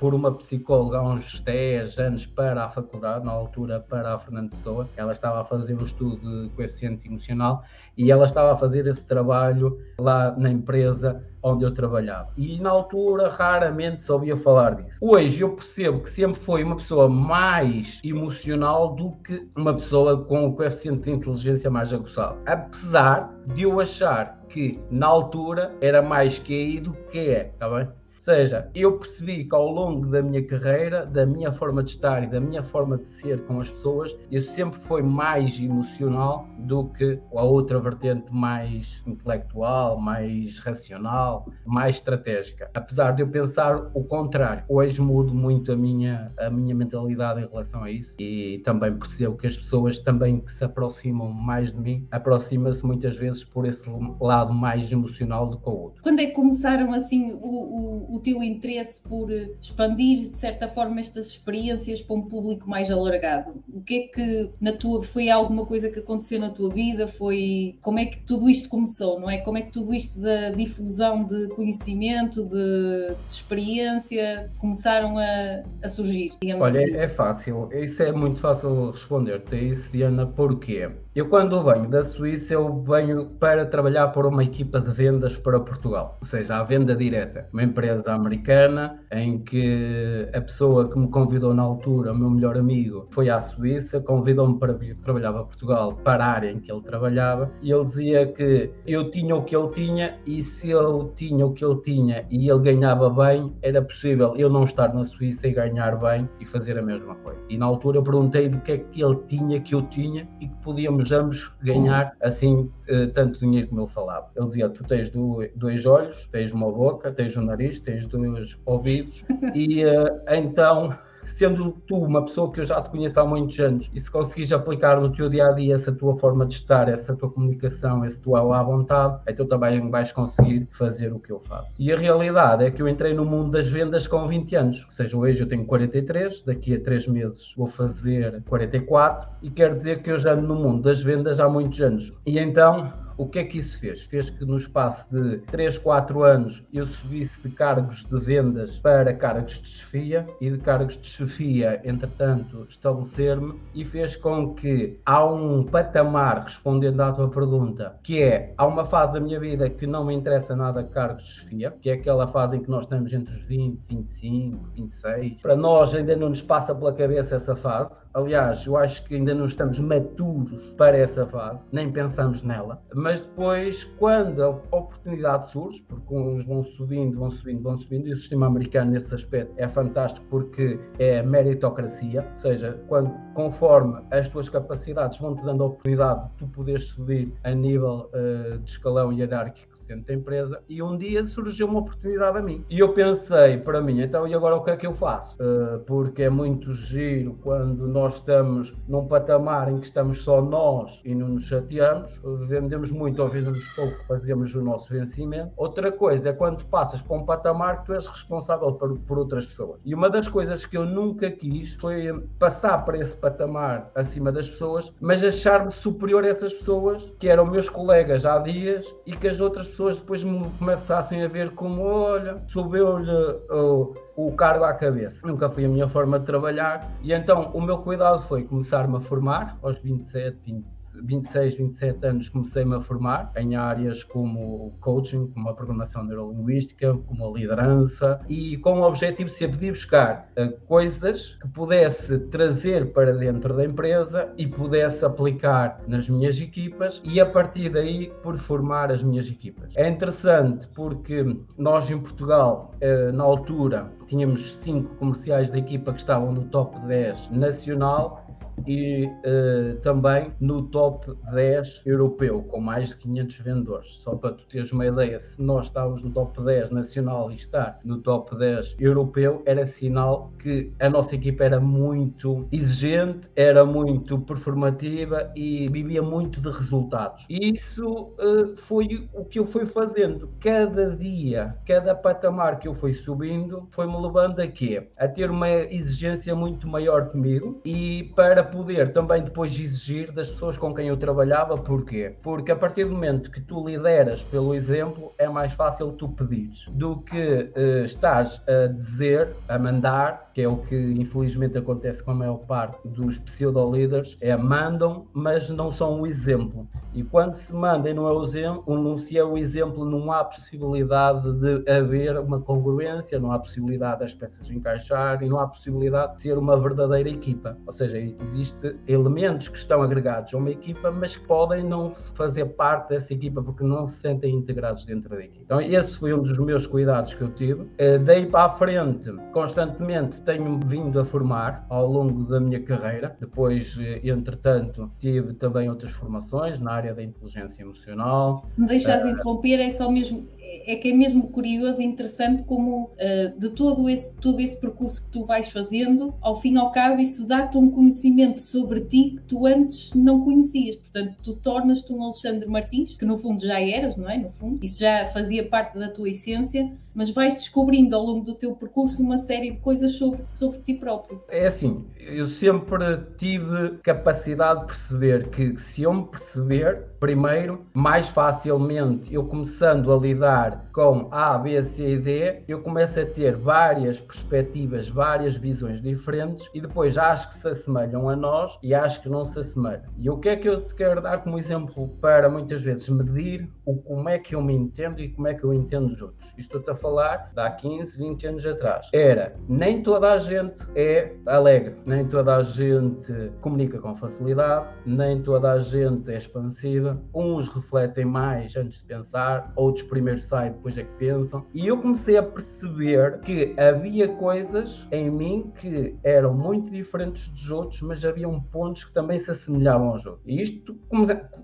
por 0.00 0.14
uma 0.14 0.34
psicóloga 0.34 0.98
há 0.98 1.12
uns 1.12 1.38
10 1.38 1.98
anos 2.00 2.26
para 2.26 2.64
a 2.64 2.68
faculdade, 2.68 3.24
na 3.24 3.30
altura 3.30 3.78
para 3.88 4.14
a 4.14 4.18
Fernando 4.18 4.50
Pessoa, 4.50 4.88
ela 4.96 5.12
estava 5.12 5.40
a 5.40 5.44
fazer 5.44 5.76
um 5.76 5.82
estudo 5.82 6.42
de 6.42 6.48
coeficiente 6.56 7.06
emocional 7.06 7.62
e 7.96 8.10
ela 8.10 8.24
estava 8.24 8.50
a 8.50 8.56
fazer 8.56 8.84
esse 8.88 9.04
trabalho 9.04 9.78
lá 10.00 10.34
na 10.36 10.50
empresa 10.50 11.22
onde 11.48 11.64
eu 11.64 11.72
trabalhava. 11.72 12.28
E 12.36 12.60
na 12.60 12.70
altura 12.70 13.28
raramente 13.28 14.02
se 14.02 14.12
ouvia 14.12 14.36
falar 14.36 14.76
disso. 14.76 14.98
Hoje 15.00 15.42
eu 15.42 15.50
percebo 15.50 16.00
que 16.00 16.10
sempre 16.10 16.40
foi 16.40 16.62
uma 16.62 16.76
pessoa 16.76 17.08
mais 17.08 18.00
emocional 18.04 18.94
do 18.94 19.12
que 19.22 19.48
uma 19.56 19.74
pessoa 19.74 20.24
com 20.24 20.46
o 20.46 20.54
coeficiente 20.54 21.04
de 21.04 21.10
inteligência 21.10 21.70
mais 21.70 21.92
aguçado. 21.92 22.38
Apesar 22.46 23.32
de 23.46 23.62
eu 23.62 23.80
achar 23.80 24.38
que 24.48 24.80
na 24.90 25.06
altura 25.06 25.74
era 25.80 26.02
mais 26.02 26.38
QI 26.38 26.80
do 26.80 26.92
que 27.10 27.18
é, 27.18 27.50
está 27.52 27.68
bem? 27.68 27.88
Seja, 28.20 28.70
eu 28.74 28.98
percebi 28.98 29.44
que 29.44 29.54
ao 29.54 29.70
longo 29.70 30.06
da 30.06 30.22
minha 30.22 30.44
carreira, 30.44 31.06
da 31.06 31.24
minha 31.24 31.52
forma 31.52 31.82
de 31.82 31.90
estar 31.90 32.22
e 32.22 32.26
da 32.26 32.40
minha 32.40 32.62
forma 32.62 32.98
de 32.98 33.08
ser 33.08 33.40
com 33.44 33.60
as 33.60 33.70
pessoas, 33.70 34.16
eu 34.30 34.40
sempre 34.40 34.78
fui 34.80 35.02
mais 35.02 35.58
emocional 35.58 36.48
do 36.58 36.88
que 36.88 37.18
a 37.34 37.42
outra 37.42 37.78
vertente 37.78 38.32
mais 38.32 39.02
intelectual, 39.06 40.00
mais 40.00 40.58
racional, 40.58 41.48
mais 41.64 41.96
estratégica. 41.96 42.70
Apesar 42.74 43.12
de 43.12 43.22
eu 43.22 43.28
pensar 43.28 43.90
o 43.94 44.04
contrário, 44.04 44.64
hoje 44.68 45.00
mudo 45.00 45.34
muito 45.34 45.72
a 45.72 45.76
minha, 45.76 46.26
a 46.38 46.50
minha 46.50 46.74
mentalidade 46.74 47.40
em 47.40 47.48
relação 47.48 47.82
a 47.82 47.90
isso 47.90 48.16
e 48.18 48.60
também 48.64 48.96
percebo 48.96 49.36
que 49.36 49.46
as 49.46 49.56
pessoas 49.56 49.98
também 49.98 50.40
que 50.40 50.52
se 50.52 50.64
aproximam 50.64 51.32
mais 51.32 51.72
de 51.72 51.80
mim 51.80 52.06
aproximam-se 52.10 52.84
muitas 52.84 53.16
vezes 53.16 53.44
por 53.44 53.66
esse 53.66 53.88
lado 54.20 54.52
mais 54.52 54.90
emocional 54.90 55.48
do 55.48 55.58
que 55.58 55.68
o 55.68 55.72
outro. 55.72 56.02
Quando 56.02 56.20
é 56.20 56.26
que 56.26 56.32
começaram 56.32 56.92
assim 56.92 57.32
o, 57.40 58.16
o 58.16 58.17
o 58.18 58.20
teu 58.20 58.42
interesse 58.42 59.00
por 59.00 59.30
expandir, 59.60 60.18
de 60.18 60.34
certa 60.34 60.68
forma, 60.68 61.00
estas 61.00 61.28
experiências 61.28 62.02
para 62.02 62.16
um 62.16 62.22
público 62.22 62.68
mais 62.68 62.90
alargado? 62.90 63.54
O 63.72 63.80
que 63.80 63.94
é 63.94 64.08
que 64.08 64.50
na 64.60 64.72
tua 64.72 65.02
foi 65.02 65.30
alguma 65.30 65.64
coisa 65.64 65.88
que 65.88 66.00
aconteceu 66.00 66.40
na 66.40 66.50
tua 66.50 66.72
vida? 66.72 67.06
Foi 67.06 67.76
como 67.80 67.98
é 67.98 68.06
que 68.06 68.24
tudo 68.24 68.50
isto 68.50 68.68
começou, 68.68 69.20
não 69.20 69.30
é? 69.30 69.38
Como 69.38 69.56
é 69.56 69.62
que 69.62 69.72
tudo 69.72 69.94
isto 69.94 70.20
da 70.20 70.50
difusão 70.50 71.24
de 71.24 71.48
conhecimento, 71.48 72.44
de, 72.44 73.14
de 73.14 73.32
experiência, 73.32 74.50
começaram 74.58 75.16
a, 75.16 75.62
a 75.82 75.88
surgir? 75.88 76.32
Olha, 76.58 76.80
assim? 76.80 76.96
é 76.96 77.08
fácil, 77.08 77.68
isso 77.72 78.02
é 78.02 78.12
muito 78.12 78.40
fácil 78.40 78.90
responder-te 78.90 79.56
isso, 79.56 79.92
Diana, 79.92 80.26
porquê? 80.26 80.90
Eu 81.14 81.26
quando 81.26 81.62
venho 81.64 81.88
da 81.88 82.04
Suíça, 82.04 82.52
eu 82.52 82.82
venho 82.82 83.26
para 83.40 83.64
trabalhar 83.64 84.08
por 84.08 84.26
uma 84.26 84.44
equipa 84.44 84.78
de 84.78 84.90
vendas 84.90 85.38
para 85.38 85.58
Portugal, 85.58 86.18
ou 86.20 86.26
seja, 86.26 86.56
a 86.56 86.62
venda 86.62 86.94
direta, 86.94 87.48
uma 87.50 87.62
empresa 87.62 88.12
americana 88.12 89.00
em 89.10 89.38
que 89.38 90.28
a 90.34 90.40
pessoa 90.40 90.88
que 90.88 90.98
me 90.98 91.08
convidou 91.08 91.54
na 91.54 91.62
altura, 91.62 92.12
o 92.12 92.14
meu 92.16 92.28
melhor 92.28 92.58
amigo, 92.58 93.08
foi 93.10 93.30
à 93.30 93.40
Suíça, 93.40 94.00
convidou-me 94.00 94.58
para 94.58 94.74
vir 94.74 94.96
trabalhar 94.96 95.32
para 95.32 95.44
Portugal, 95.44 95.94
para 96.04 96.24
a 96.24 96.28
área 96.28 96.50
em 96.50 96.60
que 96.60 96.70
ele 96.70 96.82
trabalhava, 96.82 97.50
e 97.62 97.72
ele 97.72 97.84
dizia 97.84 98.26
que 98.26 98.70
eu 98.86 99.10
tinha 99.10 99.34
o 99.34 99.42
que 99.42 99.56
ele 99.56 99.68
tinha 99.70 100.18
e 100.26 100.42
se 100.42 100.70
eu 100.70 101.10
tinha 101.16 101.46
o 101.46 101.54
que 101.54 101.64
ele 101.64 101.80
tinha 101.80 102.26
e 102.30 102.50
ele 102.50 102.60
ganhava 102.60 103.08
bem, 103.08 103.56
era 103.62 103.80
possível 103.80 104.34
eu 104.36 104.50
não 104.50 104.62
estar 104.62 104.94
na 104.94 105.04
Suíça 105.04 105.48
e 105.48 105.52
ganhar 105.52 105.96
bem 105.96 106.28
e 106.38 106.44
fazer 106.44 106.78
a 106.78 106.82
mesma 106.82 107.14
coisa. 107.16 107.46
E 107.50 107.56
na 107.56 107.64
altura 107.64 107.98
eu 107.98 108.02
perguntei 108.02 108.48
do 108.48 108.60
que 108.60 108.72
é 108.72 108.78
que 108.78 109.02
ele 109.02 109.16
tinha 109.26 109.58
que 109.58 109.74
eu 109.74 109.82
tinha 109.82 110.28
e 110.38 110.46
que 110.46 110.56
podíamos 110.62 110.97
desejamos 111.02 111.52
ganhar 111.62 112.16
assim 112.20 112.70
eh, 112.86 113.06
tanto 113.06 113.40
dinheiro 113.40 113.68
como 113.68 113.82
ele 113.82 113.88
falava. 113.88 114.28
Ele 114.36 114.46
dizia: 114.46 114.68
Tu 114.68 114.84
tens 114.84 115.10
dois 115.54 115.86
olhos, 115.86 116.28
tens 116.30 116.52
uma 116.52 116.70
boca, 116.70 117.10
tens 117.12 117.36
um 117.36 117.42
nariz, 117.42 117.80
tens 117.80 118.06
dois 118.06 118.58
ouvidos, 118.64 119.24
e 119.54 119.84
uh, 119.84 120.20
então 120.34 120.96
sendo 121.34 121.72
tu 121.86 121.96
uma 121.96 122.24
pessoa 122.24 122.50
que 122.52 122.60
eu 122.60 122.64
já 122.64 122.80
te 122.80 122.90
conheço 122.90 123.20
há 123.20 123.26
muitos 123.26 123.58
anos 123.60 123.90
e 123.94 124.00
se 124.00 124.10
conseguires 124.10 124.52
aplicar 124.52 125.00
no 125.00 125.12
teu 125.12 125.28
dia 125.28 125.46
a 125.46 125.52
dia 125.52 125.74
essa 125.74 125.92
tua 125.92 126.16
forma 126.16 126.46
de 126.46 126.54
estar, 126.54 126.88
essa 126.88 127.14
tua 127.14 127.30
comunicação, 127.30 128.04
esse 128.04 128.20
tua 128.20 128.38
à 128.38 128.62
vontade, 128.62 129.20
então 129.28 129.46
também 129.46 129.90
vais 129.90 130.12
conseguir 130.12 130.66
fazer 130.70 131.12
o 131.12 131.18
que 131.18 131.30
eu 131.30 131.38
faço. 131.38 131.76
E 131.78 131.92
a 131.92 131.96
realidade 131.96 132.64
é 132.64 132.70
que 132.70 132.80
eu 132.80 132.88
entrei 132.88 133.14
no 133.14 133.24
mundo 133.24 133.50
das 133.50 133.68
vendas 133.68 134.06
com 134.06 134.26
20 134.26 134.56
anos, 134.56 134.84
ou 134.84 134.90
seja, 134.90 135.16
hoje 135.16 135.42
eu 135.42 135.48
tenho 135.48 135.64
43, 135.64 136.42
daqui 136.42 136.74
a 136.74 136.80
3 136.80 137.08
meses 137.08 137.54
vou 137.56 137.66
fazer 137.66 138.42
44 138.48 139.28
e 139.42 139.50
quer 139.50 139.74
dizer 139.74 140.02
que 140.02 140.10
eu 140.10 140.18
já 140.18 140.32
ando 140.32 140.46
no 140.46 140.54
mundo 140.54 140.82
das 140.82 141.02
vendas 141.02 141.40
há 141.40 141.48
muitos 141.48 141.80
anos. 141.80 142.12
E 142.26 142.38
então 142.38 142.92
o 143.18 143.26
que 143.26 143.40
é 143.40 143.44
que 143.44 143.58
isso 143.58 143.80
fez? 143.80 144.02
Fez 144.02 144.30
que 144.30 144.44
no 144.44 144.56
espaço 144.56 145.06
de 145.10 145.38
3, 145.38 145.76
4 145.76 146.22
anos 146.22 146.64
eu 146.72 146.86
subisse 146.86 147.42
de 147.42 147.50
cargos 147.50 148.04
de 148.04 148.18
vendas 148.20 148.78
para 148.78 149.12
cargos 149.12 149.60
de 149.60 149.68
chefia 149.68 150.26
e 150.40 150.48
de 150.48 150.58
cargos 150.58 150.96
de 150.96 151.06
chefia, 151.06 151.80
entretanto, 151.84 152.64
estabelecer-me 152.68 153.60
e 153.74 153.84
fez 153.84 154.16
com 154.16 154.54
que 154.54 155.00
há 155.04 155.24
um 155.24 155.64
patamar, 155.64 156.44
respondendo 156.44 157.00
à 157.00 157.12
tua 157.12 157.28
pergunta, 157.28 157.98
que 158.04 158.22
é, 158.22 158.54
há 158.56 158.64
uma 158.64 158.84
fase 158.84 159.14
da 159.14 159.20
minha 159.20 159.40
vida 159.40 159.68
que 159.68 159.86
não 159.86 160.04
me 160.04 160.14
interessa 160.14 160.54
nada 160.54 160.84
cargos 160.84 161.24
de 161.24 161.32
chefia, 161.32 161.74
que 161.82 161.90
é 161.90 161.94
aquela 161.94 162.28
fase 162.28 162.56
em 162.56 162.62
que 162.62 162.70
nós 162.70 162.84
estamos 162.84 163.12
entre 163.12 163.34
os 163.34 163.44
20, 163.44 163.84
25, 163.88 164.68
26. 164.76 165.42
Para 165.42 165.56
nós 165.56 165.92
ainda 165.92 166.14
não 166.14 166.28
nos 166.28 166.42
passa 166.42 166.72
pela 166.72 166.92
cabeça 166.92 167.34
essa 167.34 167.56
fase. 167.56 168.00
Aliás, 168.18 168.66
eu 168.66 168.76
acho 168.76 169.04
que 169.04 169.14
ainda 169.14 169.32
não 169.32 169.44
estamos 169.44 169.78
maturos 169.78 170.74
para 170.76 170.96
essa 170.98 171.24
fase, 171.24 171.64
nem 171.70 171.92
pensamos 171.92 172.42
nela. 172.42 172.82
Mas 172.92 173.20
depois, 173.20 173.84
quando 173.84 174.42
a 174.42 174.48
oportunidade 174.48 175.48
surge, 175.52 175.84
porque 175.84 176.12
uns 176.12 176.44
vão 176.44 176.64
subindo, 176.64 177.16
vão 177.16 177.30
subindo, 177.30 177.62
vão 177.62 177.78
subindo, 177.78 178.08
e 178.08 178.12
o 178.12 178.16
sistema 178.16 178.48
americano 178.48 178.90
nesse 178.90 179.14
aspecto 179.14 179.54
é 179.56 179.68
fantástico 179.68 180.26
porque 180.28 180.80
é 180.98 181.22
meritocracia, 181.22 182.26
ou 182.32 182.38
seja, 182.38 182.82
quando, 182.88 183.14
conforme 183.34 184.04
as 184.10 184.28
tuas 184.28 184.48
capacidades 184.48 185.16
vão 185.20 185.36
te 185.36 185.44
dando 185.44 185.62
a 185.62 185.66
oportunidade 185.66 186.28
de 186.30 186.34
tu 186.38 186.48
poderes 186.48 186.88
subir 186.88 187.32
a 187.44 187.54
nível 187.54 188.10
uh, 188.14 188.58
de 188.58 188.68
escalão 188.68 189.12
hierárquico 189.12 189.77
dentro 189.88 190.06
da 190.06 190.14
empresa 190.14 190.62
e 190.68 190.82
um 190.82 190.96
dia 190.96 191.24
surgiu 191.24 191.66
uma 191.66 191.80
oportunidade 191.80 192.38
a 192.38 192.42
mim. 192.42 192.64
E 192.68 192.78
eu 192.78 192.92
pensei 192.92 193.56
para 193.56 193.80
mim, 193.80 194.00
então 194.02 194.28
e 194.28 194.34
agora 194.34 194.56
o 194.56 194.62
que 194.62 194.70
é 194.70 194.76
que 194.76 194.86
eu 194.86 194.92
faço? 194.92 195.36
Uh, 195.42 195.80
porque 195.80 196.22
é 196.22 196.30
muito 196.30 196.72
giro 196.72 197.38
quando 197.42 197.88
nós 197.88 198.16
estamos 198.16 198.76
num 198.86 199.06
patamar 199.06 199.72
em 199.72 199.78
que 199.78 199.86
estamos 199.86 200.22
só 200.22 200.42
nós 200.42 201.00
e 201.04 201.14
não 201.14 201.28
nos 201.28 201.44
chateamos, 201.44 202.20
vendemos 202.46 202.90
muito 202.90 203.22
ou 203.22 203.28
vendemos 203.28 203.66
pouco, 203.68 204.04
fazemos 204.06 204.54
o 204.54 204.62
nosso 204.62 204.92
vencimento. 204.92 205.52
Outra 205.56 205.90
coisa 205.90 206.28
é 206.28 206.32
quando 206.32 206.64
passas 206.66 207.00
para 207.00 207.16
um 207.16 207.24
patamar 207.24 207.80
que 207.80 207.86
tu 207.86 207.94
és 207.94 208.06
responsável 208.06 208.72
por, 208.72 208.98
por 209.00 209.18
outras 209.18 209.46
pessoas. 209.46 209.80
E 209.84 209.94
uma 209.94 210.10
das 210.10 210.28
coisas 210.28 210.66
que 210.66 210.76
eu 210.76 210.84
nunca 210.84 211.30
quis 211.30 211.74
foi 211.74 212.12
passar 212.38 212.84
para 212.84 212.98
esse 212.98 213.16
patamar 213.16 213.90
acima 213.94 214.30
das 214.30 214.48
pessoas, 214.48 214.92
mas 215.00 215.24
achar-me 215.24 215.70
superior 215.70 216.24
a 216.24 216.28
essas 216.28 216.52
pessoas 216.52 217.12
que 217.18 217.28
eram 217.28 217.46
meus 217.46 217.68
colegas 217.68 218.26
há 218.26 218.38
dias 218.38 218.94
e 219.06 219.12
que 219.12 219.28
as 219.28 219.40
outras 219.40 219.66
pessoas 219.66 219.77
depois 219.86 220.24
me 220.24 220.50
começassem 220.58 221.22
a 221.22 221.28
ver 221.28 221.54
como, 221.54 221.82
olha, 221.82 222.36
subiu-lhe 222.38 223.10
o, 223.50 223.94
o 224.16 224.32
cargo 224.32 224.64
à 224.64 224.74
cabeça. 224.74 225.26
Nunca 225.26 225.48
foi 225.48 225.64
a 225.64 225.68
minha 225.68 225.88
forma 225.88 226.18
de 226.18 226.26
trabalhar 226.26 226.90
e 227.00 227.12
então 227.12 227.50
o 227.54 227.60
meu 227.60 227.78
cuidado 227.78 228.20
foi 228.22 228.44
começar-me 228.44 228.96
a 228.96 229.00
formar 229.00 229.56
aos 229.62 229.78
27, 229.78 230.38
20 230.44 230.77
26, 231.02 231.56
27 231.56 232.06
anos 232.06 232.28
comecei-me 232.28 232.74
a 232.74 232.80
formar 232.80 233.32
em 233.36 233.56
áreas 233.56 234.02
como 234.04 234.72
coaching, 234.80 235.28
como 235.28 235.48
a 235.48 235.54
programação 235.54 236.04
neurolinguística, 236.04 236.94
como 237.06 237.26
a 237.26 237.38
liderança 237.38 238.20
e 238.28 238.56
com 238.58 238.80
o 238.80 238.82
objetivo 238.82 239.30
sempre 239.30 239.58
de 239.58 239.70
buscar 239.70 240.30
uh, 240.38 240.52
coisas 240.66 241.36
que 241.40 241.48
pudesse 241.48 242.18
trazer 242.18 242.92
para 242.92 243.12
dentro 243.12 243.56
da 243.56 243.64
empresa 243.64 244.32
e 244.36 244.46
pudesse 244.46 245.04
aplicar 245.04 245.82
nas 245.86 246.08
minhas 246.08 246.40
equipas 246.40 247.02
e 247.04 247.20
a 247.20 247.26
partir 247.26 247.70
daí 247.70 248.12
por 248.22 248.36
formar 248.38 248.90
as 248.90 249.02
minhas 249.02 249.28
equipas. 249.28 249.76
É 249.76 249.88
interessante 249.88 250.66
porque 250.68 251.36
nós 251.56 251.90
em 251.90 251.98
Portugal, 251.98 252.72
uh, 252.82 253.12
na 253.12 253.24
altura, 253.24 253.92
tínhamos 254.06 254.54
cinco 254.56 254.94
comerciais 254.96 255.50
da 255.50 255.58
equipa 255.58 255.92
que 255.92 256.00
estavam 256.00 256.32
no 256.32 256.44
top 256.44 256.78
10 256.80 257.30
nacional 257.30 258.26
e 258.66 259.06
uh, 259.06 259.76
também 259.80 260.32
no 260.40 260.62
top 260.62 261.12
10 261.32 261.82
europeu, 261.86 262.42
com 262.42 262.60
mais 262.60 262.90
de 262.90 262.96
500 262.98 263.38
vendedores. 263.38 263.94
Só 263.96 264.14
para 264.14 264.32
tu 264.32 264.46
teres 264.46 264.72
uma 264.72 264.86
ideia, 264.86 265.18
se 265.18 265.40
nós 265.40 265.66
estávamos 265.66 266.02
no 266.02 266.10
top 266.10 266.42
10 266.42 266.70
nacional 266.70 267.30
e 267.30 267.34
estar 267.34 267.78
no 267.84 267.98
top 267.98 268.36
10 268.36 268.76
europeu, 268.78 269.42
era 269.46 269.66
sinal 269.66 270.32
que 270.38 270.72
a 270.80 270.88
nossa 270.88 271.14
equipa 271.14 271.44
era 271.44 271.60
muito 271.60 272.48
exigente, 272.52 273.30
era 273.36 273.64
muito 273.64 274.18
performativa 274.20 275.30
e 275.34 275.68
vivia 275.68 276.02
muito 276.02 276.40
de 276.40 276.50
resultados. 276.50 277.26
E 277.28 277.52
isso 277.52 278.14
uh, 278.18 278.56
foi 278.56 279.08
o 279.12 279.24
que 279.24 279.38
eu 279.38 279.46
fui 279.46 279.66
fazendo. 279.66 280.30
Cada 280.40 280.94
dia, 280.94 281.56
cada 281.66 281.94
patamar 281.94 282.58
que 282.58 282.68
eu 282.68 282.74
fui 282.74 282.94
subindo, 282.94 283.66
foi-me 283.70 283.96
levando 284.00 284.40
a 284.40 284.46
quê? 284.46 284.88
A 284.98 285.08
ter 285.08 285.30
uma 285.30 285.48
exigência 285.48 286.34
muito 286.34 286.66
maior 286.66 287.10
comigo 287.10 287.60
e 287.64 288.12
para 288.14 288.42
poder 288.50 288.92
também 288.92 289.22
depois 289.22 289.50
exigir 289.52 290.12
das 290.12 290.30
pessoas 290.30 290.56
com 290.56 290.74
quem 290.74 290.88
eu 290.88 290.96
trabalhava, 290.96 291.56
porquê? 291.56 292.16
Porque 292.22 292.52
a 292.52 292.56
partir 292.56 292.84
do 292.84 292.92
momento 292.92 293.30
que 293.30 293.40
tu 293.40 293.66
lideras 293.66 294.22
pelo 294.22 294.54
exemplo, 294.54 295.14
é 295.18 295.28
mais 295.28 295.52
fácil 295.52 295.92
tu 295.92 296.08
pedires 296.08 296.66
do 296.70 297.00
que 297.00 297.52
uh, 297.56 297.84
estás 297.84 298.42
a 298.48 298.66
dizer, 298.66 299.36
a 299.48 299.58
mandar, 299.58 300.30
que 300.32 300.42
é 300.42 300.48
o 300.48 300.58
que 300.58 300.76
infelizmente 300.76 301.58
acontece 301.58 302.02
com 302.02 302.12
a 302.12 302.14
maior 302.14 302.38
parte 302.38 302.86
dos 302.88 303.18
pseudo-líderes, 303.18 304.16
é 304.20 304.36
mandam, 304.36 305.06
mas 305.12 305.50
não 305.50 305.70
são 305.70 306.00
o 306.00 306.06
exemplo. 306.06 306.68
E 306.94 307.02
quando 307.02 307.36
se 307.36 307.54
manda 307.54 307.88
e 307.88 307.94
não 307.94 308.08
é 308.08 308.12
o 308.12 308.22
exemplo, 308.22 308.82
não 308.82 308.96
se 308.96 309.16
é 309.16 309.24
o 309.24 309.36
exemplo, 309.36 309.84
não 309.84 310.10
há 310.10 310.24
possibilidade 310.24 311.32
de 311.34 311.70
haver 311.70 312.18
uma 312.18 312.40
congruência, 312.40 313.18
não 313.18 313.32
há 313.32 313.38
possibilidade 313.38 314.00
das 314.00 314.14
peças 314.14 314.50
encaixar 314.50 315.22
e 315.22 315.28
não 315.28 315.38
há 315.38 315.46
possibilidade 315.46 316.16
de 316.16 316.22
ser 316.22 316.38
uma 316.38 316.58
verdadeira 316.58 317.08
equipa. 317.08 317.56
Ou 317.66 317.72
seja, 317.72 317.98
existe 317.98 318.48
existe 318.48 318.76
elementos 318.86 319.48
que 319.48 319.58
estão 319.58 319.82
agregados 319.82 320.32
a 320.34 320.36
uma 320.38 320.50
equipa, 320.50 320.90
mas 320.90 321.16
que 321.16 321.26
podem 321.26 321.64
não 321.64 321.92
fazer 321.92 322.46
parte 322.56 322.90
dessa 322.90 323.12
equipa 323.12 323.42
porque 323.42 323.62
não 323.62 323.86
se 323.86 323.98
sentem 323.98 324.34
integrados 324.34 324.84
dentro 324.84 325.10
da 325.10 325.24
equipa. 325.24 325.42
Então, 325.44 325.60
esse 325.60 325.98
foi 325.98 326.12
um 326.14 326.22
dos 326.22 326.36
meus 326.38 326.66
cuidados 326.66 327.14
que 327.14 327.22
eu 327.22 327.28
tive. 327.30 327.62
Uh, 327.62 327.98
daí 328.04 328.26
para 328.26 328.44
a 328.46 328.50
frente, 328.50 329.12
constantemente 329.32 330.22
tenho 330.22 330.58
vindo 330.64 330.98
a 330.98 331.04
formar 331.04 331.66
ao 331.68 331.86
longo 331.86 332.24
da 332.24 332.40
minha 332.40 332.62
carreira. 332.62 333.16
Depois, 333.20 333.76
uh, 333.76 333.80
entretanto, 334.02 334.88
tive 334.98 335.34
também 335.34 335.68
outras 335.68 335.92
formações 335.92 336.58
na 336.58 336.72
área 336.78 336.94
da 336.94 337.02
inteligência 337.02 337.62
emocional. 337.62 338.42
Se 338.46 338.60
me 338.60 338.66
deixas 338.66 339.04
uh, 339.04 339.08
interromper, 339.08 339.60
é 339.60 339.70
só 339.70 339.90
mesmo 339.90 340.26
é 340.66 340.76
que 340.76 340.90
é 340.90 340.94
mesmo 340.94 341.28
curioso 341.28 341.80
e 341.80 341.84
interessante 341.84 342.42
como 342.42 342.84
uh, 342.84 343.38
de 343.38 343.50
todo 343.50 343.88
esse, 343.88 344.16
todo 344.16 344.40
esse 344.40 344.58
percurso 344.60 345.04
que 345.04 345.10
tu 345.10 345.24
vais 345.24 345.48
fazendo, 345.48 346.14
ao 346.20 346.40
fim 346.40 346.54
e 346.54 346.58
ao 346.58 346.70
cabo, 346.70 347.00
isso 347.00 347.26
dá-te 347.26 347.58
um 347.58 347.70
conhecimento 347.70 348.40
sobre 348.40 348.80
ti 348.80 349.14
que 349.16 349.22
tu 349.22 349.46
antes 349.46 349.92
não 349.94 350.20
conhecias. 350.20 350.76
Portanto, 350.76 351.16
tu 351.22 351.34
tornas-te 351.36 351.92
um 351.92 352.02
Alexandre 352.02 352.48
Martins, 352.48 352.96
que 352.96 353.04
no 353.04 353.18
fundo 353.18 353.42
já 353.42 353.60
eras, 353.60 353.96
não 353.96 354.08
é? 354.08 354.18
No 354.18 354.30
fundo, 354.30 354.64
isso 354.64 354.80
já 354.80 355.06
fazia 355.06 355.46
parte 355.46 355.78
da 355.78 355.88
tua 355.88 356.08
essência, 356.08 356.70
mas 356.94 357.10
vais 357.10 357.34
descobrindo 357.34 357.94
ao 357.94 358.04
longo 358.04 358.24
do 358.24 358.34
teu 358.34 358.54
percurso 358.54 359.02
uma 359.02 359.16
série 359.16 359.52
de 359.52 359.58
coisas 359.58 359.92
sobre, 359.92 360.22
sobre 360.28 360.58
ti 360.60 360.74
próprio. 360.74 361.22
É 361.28 361.46
assim, 361.46 361.84
eu 361.98 362.26
sempre 362.26 362.98
tive 363.16 363.78
capacidade 363.82 364.60
de 364.60 364.66
perceber 364.66 365.28
que 365.28 365.58
se 365.58 365.82
eu 365.82 365.92
me 365.92 366.06
perceber, 366.06 366.67
here 366.68 366.97
primeiro, 367.00 367.66
mais 367.72 368.08
facilmente 368.08 369.12
eu 369.14 369.24
começando 369.24 369.92
a 369.92 369.96
lidar 369.96 370.68
com 370.72 371.08
A, 371.10 371.38
B, 371.38 371.62
C 371.62 371.94
e 371.94 371.98
D, 371.98 372.42
eu 372.48 372.60
começo 372.60 373.00
a 373.00 373.06
ter 373.06 373.36
várias 373.36 374.00
perspectivas, 374.00 374.88
várias 374.88 375.34
visões 375.34 375.80
diferentes 375.80 376.48
e 376.54 376.60
depois 376.60 376.96
acho 376.98 377.28
que 377.28 377.34
se 377.34 377.48
assemelham 377.48 378.08
a 378.08 378.16
nós 378.16 378.58
e 378.62 378.74
acho 378.74 379.02
que 379.02 379.08
não 379.08 379.24
se 379.24 379.38
assemelham. 379.38 379.82
E 379.96 380.08
o 380.08 380.18
que 380.18 380.28
é 380.28 380.36
que 380.36 380.48
eu 380.48 380.64
te 380.64 380.74
quero 380.74 381.00
dar 381.00 381.18
como 381.18 381.38
exemplo 381.38 381.88
para 382.00 382.28
muitas 382.28 382.62
vezes 382.62 382.88
medir 382.88 383.48
o 383.64 383.76
como 383.76 384.08
é 384.08 384.18
que 384.18 384.34
eu 384.34 384.42
me 384.42 384.54
entendo 384.54 385.00
e 385.00 385.08
como 385.10 385.28
é 385.28 385.34
que 385.34 385.44
eu 385.44 385.52
entendo 385.52 385.88
os 385.88 386.00
outros? 386.00 386.32
Isto 386.38 386.58
estou 386.58 386.72
a 386.72 386.76
falar 386.76 387.30
de 387.34 387.40
há 387.40 387.50
15, 387.50 387.98
20 387.98 388.26
anos 388.26 388.46
atrás. 388.46 388.88
Era, 388.92 389.34
nem 389.48 389.82
toda 389.82 390.12
a 390.12 390.18
gente 390.18 390.66
é 390.74 391.12
alegre, 391.26 391.74
nem 391.84 392.06
toda 392.06 392.36
a 392.36 392.42
gente 392.42 393.12
comunica 393.40 393.80
com 393.80 393.94
facilidade, 393.94 394.68
nem 394.86 395.20
toda 395.22 395.52
a 395.52 395.58
gente 395.58 396.10
é 396.10 396.16
expansiva. 396.16 396.87
Uns 397.14 397.48
refletem 397.48 398.04
mais 398.04 398.56
antes 398.56 398.80
de 398.80 398.86
pensar, 398.86 399.52
outros 399.56 399.86
primeiro 399.86 400.20
saem, 400.20 400.52
depois 400.52 400.76
é 400.76 400.84
que 400.84 400.92
pensam. 400.98 401.44
E 401.54 401.66
eu 401.66 401.78
comecei 401.78 402.16
a 402.16 402.22
perceber 402.22 403.20
que 403.20 403.54
havia 403.58 404.08
coisas 404.08 404.86
em 404.90 405.10
mim 405.10 405.52
que 405.58 405.96
eram 406.02 406.34
muito 406.34 406.70
diferentes 406.70 407.28
dos 407.28 407.50
outros, 407.50 407.80
mas 407.82 408.04
haviam 408.04 408.40
pontos 408.40 408.84
que 408.84 408.92
também 408.92 409.18
se 409.18 409.30
assemelhavam 409.30 409.88
aos 409.88 410.06
outros. 410.06 410.24
E 410.26 410.40
isto, 410.40 410.78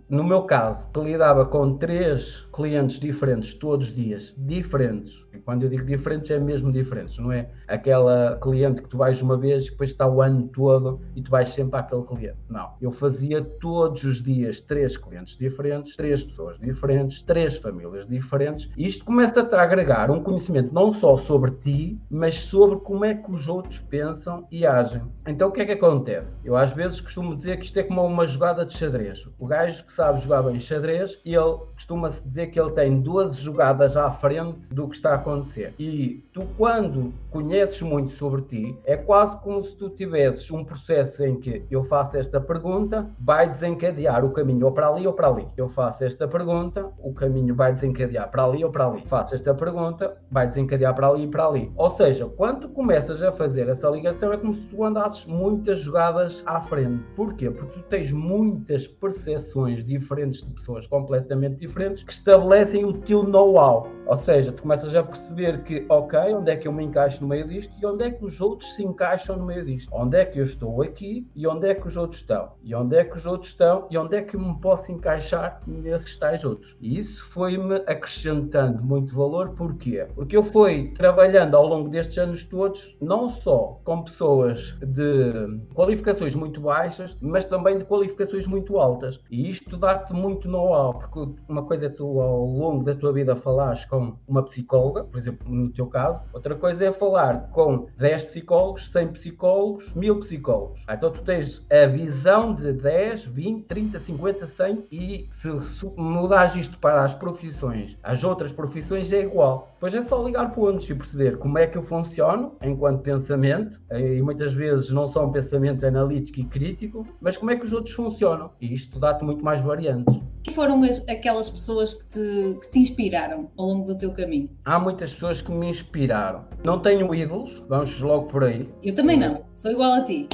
no 0.08 0.24
meu 0.24 0.42
caso, 0.42 0.88
que 0.90 1.00
lidava 1.00 1.46
com 1.46 1.74
três 1.76 2.43
clientes 2.54 3.00
diferentes 3.00 3.52
todos 3.54 3.88
os 3.88 3.94
dias, 3.94 4.34
diferentes, 4.38 5.26
e 5.32 5.38
quando 5.38 5.64
eu 5.64 5.68
digo 5.68 5.84
diferentes, 5.84 6.30
é 6.30 6.38
mesmo 6.38 6.70
diferentes, 6.70 7.18
não 7.18 7.32
é 7.32 7.50
aquela 7.66 8.38
cliente 8.40 8.80
que 8.80 8.88
tu 8.88 8.96
vais 8.96 9.20
uma 9.20 9.36
vez 9.36 9.66
e 9.66 9.70
depois 9.70 9.90
está 9.90 10.06
o 10.06 10.22
ano 10.22 10.48
todo 10.48 11.00
e 11.16 11.22
tu 11.22 11.30
vais 11.30 11.48
sempre 11.48 11.80
àquele 11.80 12.02
cliente. 12.04 12.38
Não. 12.48 12.74
Eu 12.80 12.92
fazia 12.92 13.42
todos 13.42 14.04
os 14.04 14.22
dias 14.22 14.60
três 14.60 14.96
clientes 14.96 15.36
diferentes, 15.36 15.96
três 15.96 16.22
pessoas 16.22 16.58
diferentes, 16.58 17.22
três 17.22 17.58
famílias 17.58 18.06
diferentes. 18.06 18.70
E 18.76 18.86
isto 18.86 19.04
começa 19.04 19.40
a 19.40 19.62
agregar 19.62 20.10
um 20.10 20.22
conhecimento 20.22 20.72
não 20.72 20.92
só 20.92 21.16
sobre 21.16 21.50
ti, 21.52 21.98
mas 22.08 22.38
sobre 22.38 22.76
como 22.76 23.04
é 23.04 23.14
que 23.14 23.30
os 23.32 23.48
outros 23.48 23.80
pensam 23.80 24.46
e 24.50 24.64
agem. 24.64 25.02
Então 25.26 25.48
o 25.48 25.52
que 25.52 25.62
é 25.62 25.66
que 25.66 25.72
acontece? 25.72 26.38
Eu 26.44 26.56
às 26.56 26.72
vezes 26.72 27.00
costumo 27.00 27.34
dizer 27.34 27.58
que 27.58 27.64
isto 27.64 27.78
é 27.78 27.82
como 27.82 28.04
uma 28.06 28.26
jogada 28.26 28.64
de 28.64 28.74
xadrez. 28.74 29.28
O 29.38 29.46
gajo 29.46 29.84
que 29.84 29.92
sabe 29.92 30.20
jogar 30.20 30.42
bem 30.42 30.60
xadrez, 30.60 31.18
ele 31.24 31.56
costuma-se 31.74 32.22
dizer 32.26 32.43
que 32.46 32.60
ele 32.60 32.70
tem 32.72 33.00
12 33.00 33.40
jogadas 33.40 33.96
à 33.96 34.10
frente 34.10 34.72
do 34.72 34.88
que 34.88 34.96
está 34.96 35.12
a 35.12 35.14
acontecer. 35.14 35.74
E 35.78 36.22
tu, 36.32 36.46
quando 36.56 37.12
conheces 37.30 37.80
muito 37.82 38.12
sobre 38.12 38.42
ti, 38.42 38.78
é 38.84 38.96
quase 38.96 39.40
como 39.40 39.62
se 39.62 39.76
tu 39.76 39.90
tivesses 39.90 40.50
um 40.50 40.64
processo 40.64 41.24
em 41.24 41.38
que 41.38 41.64
eu 41.70 41.82
faço 41.84 42.16
esta 42.16 42.40
pergunta, 42.40 43.10
vai 43.18 43.50
desencadear 43.50 44.24
o 44.24 44.30
caminho 44.30 44.66
ou 44.66 44.72
para 44.72 44.88
ali 44.88 45.06
ou 45.06 45.12
para 45.12 45.28
ali. 45.28 45.46
Eu 45.56 45.68
faço 45.68 46.04
esta 46.04 46.28
pergunta, 46.28 46.88
o 46.98 47.12
caminho 47.12 47.54
vai 47.54 47.72
desencadear 47.72 48.30
para 48.30 48.44
ali 48.44 48.64
ou 48.64 48.70
para 48.70 48.86
ali. 48.86 49.02
Faço 49.06 49.34
esta 49.34 49.54
pergunta, 49.54 50.16
vai 50.30 50.46
desencadear 50.46 50.94
para 50.94 51.08
ali 51.08 51.24
e 51.24 51.28
para 51.28 51.46
ali. 51.46 51.72
Ou 51.76 51.90
seja, 51.90 52.26
quando 52.26 52.68
começas 52.68 53.22
a 53.22 53.32
fazer 53.32 53.68
essa 53.68 53.88
ligação, 53.88 54.32
é 54.32 54.36
como 54.36 54.54
se 54.54 54.66
tu 54.66 54.84
andasses 54.84 55.26
muitas 55.26 55.78
jogadas 55.80 56.42
à 56.46 56.60
frente. 56.60 57.02
Porquê? 57.16 57.50
Porque 57.50 57.80
tu 57.80 57.82
tens 57.88 58.12
muitas 58.12 58.86
percepções 58.86 59.84
diferentes 59.84 60.42
de 60.42 60.50
pessoas 60.50 60.86
completamente 60.86 61.56
diferentes 61.56 62.02
que 62.02 62.12
estabelecem 62.34 62.84
o 62.84 62.92
teu 62.92 63.22
know-how. 63.22 63.94
Ou 64.06 64.18
seja, 64.18 64.52
tu 64.52 64.62
começas 64.62 64.94
a 64.94 65.02
perceber 65.02 65.62
que, 65.62 65.86
ok, 65.88 66.18
onde 66.34 66.50
é 66.50 66.56
que 66.56 66.68
eu 66.68 66.72
me 66.72 66.84
encaixo 66.84 67.22
no 67.22 67.28
meio 67.28 67.48
disto 67.48 67.72
e 67.80 67.86
onde 67.86 68.04
é 68.04 68.10
que 68.10 68.22
os 68.22 68.38
outros 68.38 68.74
se 68.74 68.84
encaixam 68.84 69.36
no 69.36 69.46
meio 69.46 69.64
disto. 69.64 69.88
Onde 69.94 70.18
é 70.18 70.26
que 70.26 70.38
eu 70.38 70.44
estou 70.44 70.82
aqui 70.82 71.26
e 71.34 71.46
onde 71.46 71.68
é 71.68 71.74
que 71.74 71.88
os 71.88 71.96
outros 71.96 72.20
estão. 72.20 72.52
E 72.62 72.74
onde 72.74 72.96
é 72.96 73.04
que 73.04 73.16
os 73.16 73.24
outros 73.24 73.52
estão 73.52 73.86
e 73.90 73.96
onde 73.96 74.16
é 74.16 74.22
que 74.22 74.36
eu 74.36 74.40
me 74.40 74.60
posso 74.60 74.92
encaixar 74.92 75.62
nesses 75.66 76.18
tais 76.18 76.44
outros. 76.44 76.76
E 76.82 76.98
isso 76.98 77.24
foi-me 77.30 77.76
acrescentando 77.86 78.84
muito 78.84 79.14
valor, 79.14 79.50
porquê? 79.50 80.06
Porque 80.14 80.36
eu 80.36 80.42
fui 80.42 80.92
trabalhando 80.94 81.54
ao 81.54 81.66
longo 81.66 81.88
destes 81.88 82.18
anos 82.18 82.44
todos, 82.44 82.94
não 83.00 83.30
só 83.30 83.80
com 83.84 84.02
pessoas 84.02 84.76
de 84.82 85.60
qualificações 85.74 86.34
muito 86.34 86.60
baixas, 86.60 87.16
mas 87.22 87.46
também 87.46 87.78
de 87.78 87.86
qualificações 87.86 88.46
muito 88.46 88.78
altas. 88.78 89.18
E 89.30 89.48
isto 89.48 89.78
dá-te 89.78 90.12
muito 90.12 90.46
know-how, 90.46 90.92
porque 90.92 91.40
uma 91.48 91.62
coisa 91.62 91.86
é 91.86 91.88
tu 91.88 92.20
ao 92.24 92.46
longo 92.46 92.84
da 92.84 92.94
tua 92.94 93.12
vida 93.12 93.36
falares 93.36 93.84
com 93.84 94.14
uma 94.26 94.42
psicóloga, 94.42 95.04
por 95.04 95.18
exemplo, 95.18 95.52
no 95.52 95.70
teu 95.70 95.86
caso, 95.86 96.24
outra 96.32 96.54
coisa 96.54 96.86
é 96.86 96.92
falar 96.92 97.50
com 97.50 97.86
10 97.98 98.24
psicólogos, 98.24 98.90
100 98.90 99.08
psicólogos, 99.08 99.94
1000 99.94 100.20
psicólogos. 100.20 100.84
Então 100.88 101.10
tu 101.10 101.22
tens 101.22 101.64
a 101.70 101.86
visão 101.86 102.54
de 102.54 102.72
10, 102.72 103.26
20, 103.26 103.64
30, 103.64 103.98
50, 103.98 104.46
100 104.46 104.86
e 104.90 105.28
se 105.30 105.48
mudares 105.96 106.56
isto 106.56 106.78
para 106.78 107.04
as 107.04 107.14
profissões, 107.14 107.96
as 108.02 108.24
outras 108.24 108.52
profissões 108.52 109.12
é 109.12 109.22
igual. 109.22 109.74
Pois 109.78 109.94
é 109.94 110.00
só 110.00 110.22
ligar 110.22 110.54
pontos 110.54 110.88
e 110.88 110.94
perceber 110.94 111.36
como 111.38 111.58
é 111.58 111.66
que 111.66 111.76
eu 111.76 111.82
funciono 111.82 112.52
enquanto 112.62 113.02
pensamento, 113.02 113.78
e 113.90 114.22
muitas 114.22 114.54
vezes 114.54 114.90
não 114.90 115.06
só 115.06 115.26
um 115.26 115.32
pensamento 115.32 115.86
analítico 115.86 116.40
e 116.40 116.44
crítico, 116.44 117.06
mas 117.20 117.36
como 117.36 117.50
é 117.50 117.56
que 117.56 117.64
os 117.64 117.72
outros 117.72 117.94
funcionam. 117.94 118.50
E 118.60 118.72
isto 118.72 118.98
dá-te 118.98 119.22
muito 119.24 119.44
mais 119.44 119.60
variantes. 119.60 120.22
Foram 120.54 120.82
aquelas 121.08 121.48
pessoas 121.50 121.94
que 121.94 122.04
te, 122.14 122.58
que 122.60 122.70
te 122.70 122.78
inspiraram 122.78 123.50
ao 123.56 123.66
longo 123.66 123.86
do 123.86 123.98
teu 123.98 124.12
caminho? 124.12 124.48
Há 124.64 124.78
muitas 124.78 125.12
pessoas 125.12 125.42
que 125.42 125.50
me 125.50 125.68
inspiraram. 125.68 126.44
Não 126.64 126.80
tenho 126.80 127.14
ídolos, 127.14 127.62
vamos 127.68 128.00
logo 128.00 128.28
por 128.28 128.44
aí. 128.44 128.68
Eu 128.82 128.94
também 128.94 129.18
não, 129.18 129.44
sou 129.56 129.70
igual 129.70 129.92
a 129.92 130.04
ti. 130.04 130.28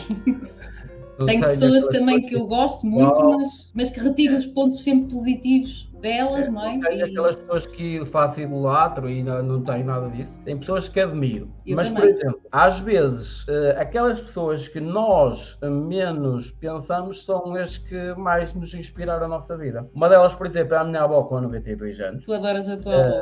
Tenho 1.27 1.41
pessoas 1.43 1.87
também 1.89 2.23
que 2.23 2.35
eu 2.35 2.47
gosto 2.47 2.87
muito, 2.87 3.23
mas, 3.23 3.71
mas 3.75 3.91
que 3.91 4.01
retiro 4.01 4.37
os 4.37 4.47
pontos 4.47 4.83
sempre 4.83 5.13
positivos 5.13 5.90
delas, 6.01 6.47
é, 6.47 6.51
não 6.51 6.67
é? 6.67 6.81
Tem 6.81 6.99
e... 6.99 7.03
aquelas 7.03 7.37
pessoas 7.37 7.67
que 7.67 8.05
faço 8.07 8.41
idolatro 8.41 9.09
e 9.09 9.23
não, 9.23 9.43
não 9.43 9.63
tenho 9.63 9.85
nada 9.85 10.09
disso. 10.09 10.39
Tem 10.45 10.59
pessoas 10.59 10.89
que 10.89 11.01
admiro. 11.01 11.51
Eu 11.67 11.77
Mas, 11.77 11.89
também. 11.89 12.03
por 12.03 12.11
exemplo, 12.11 12.41
às 12.51 12.79
vezes, 12.81 13.43
uh, 13.45 13.79
aquelas 13.79 14.21
pessoas 14.21 14.69
que 14.69 14.81
nós 14.81 15.59
menos 15.63 16.51
pensamos 16.51 17.25
são 17.25 17.55
as 17.55 17.79
que 17.79 18.15
mais 18.15 18.55
nos 18.55 18.75
inspiraram 18.75 19.27
a 19.27 19.29
nossa 19.29 19.57
vida. 19.57 19.89
Uma 19.95 20.09
delas, 20.09 20.35
por 20.35 20.47
exemplo, 20.47 20.75
é 20.75 20.79
a 20.79 20.85
minha 20.85 21.03
avó 21.03 21.23
com 21.25 21.41
92 21.41 22.01
anos. 22.01 22.25
Tu 22.25 22.33
adoras 22.33 22.69
a 22.69 22.77
tua 22.77 22.95
avó. 22.95 23.21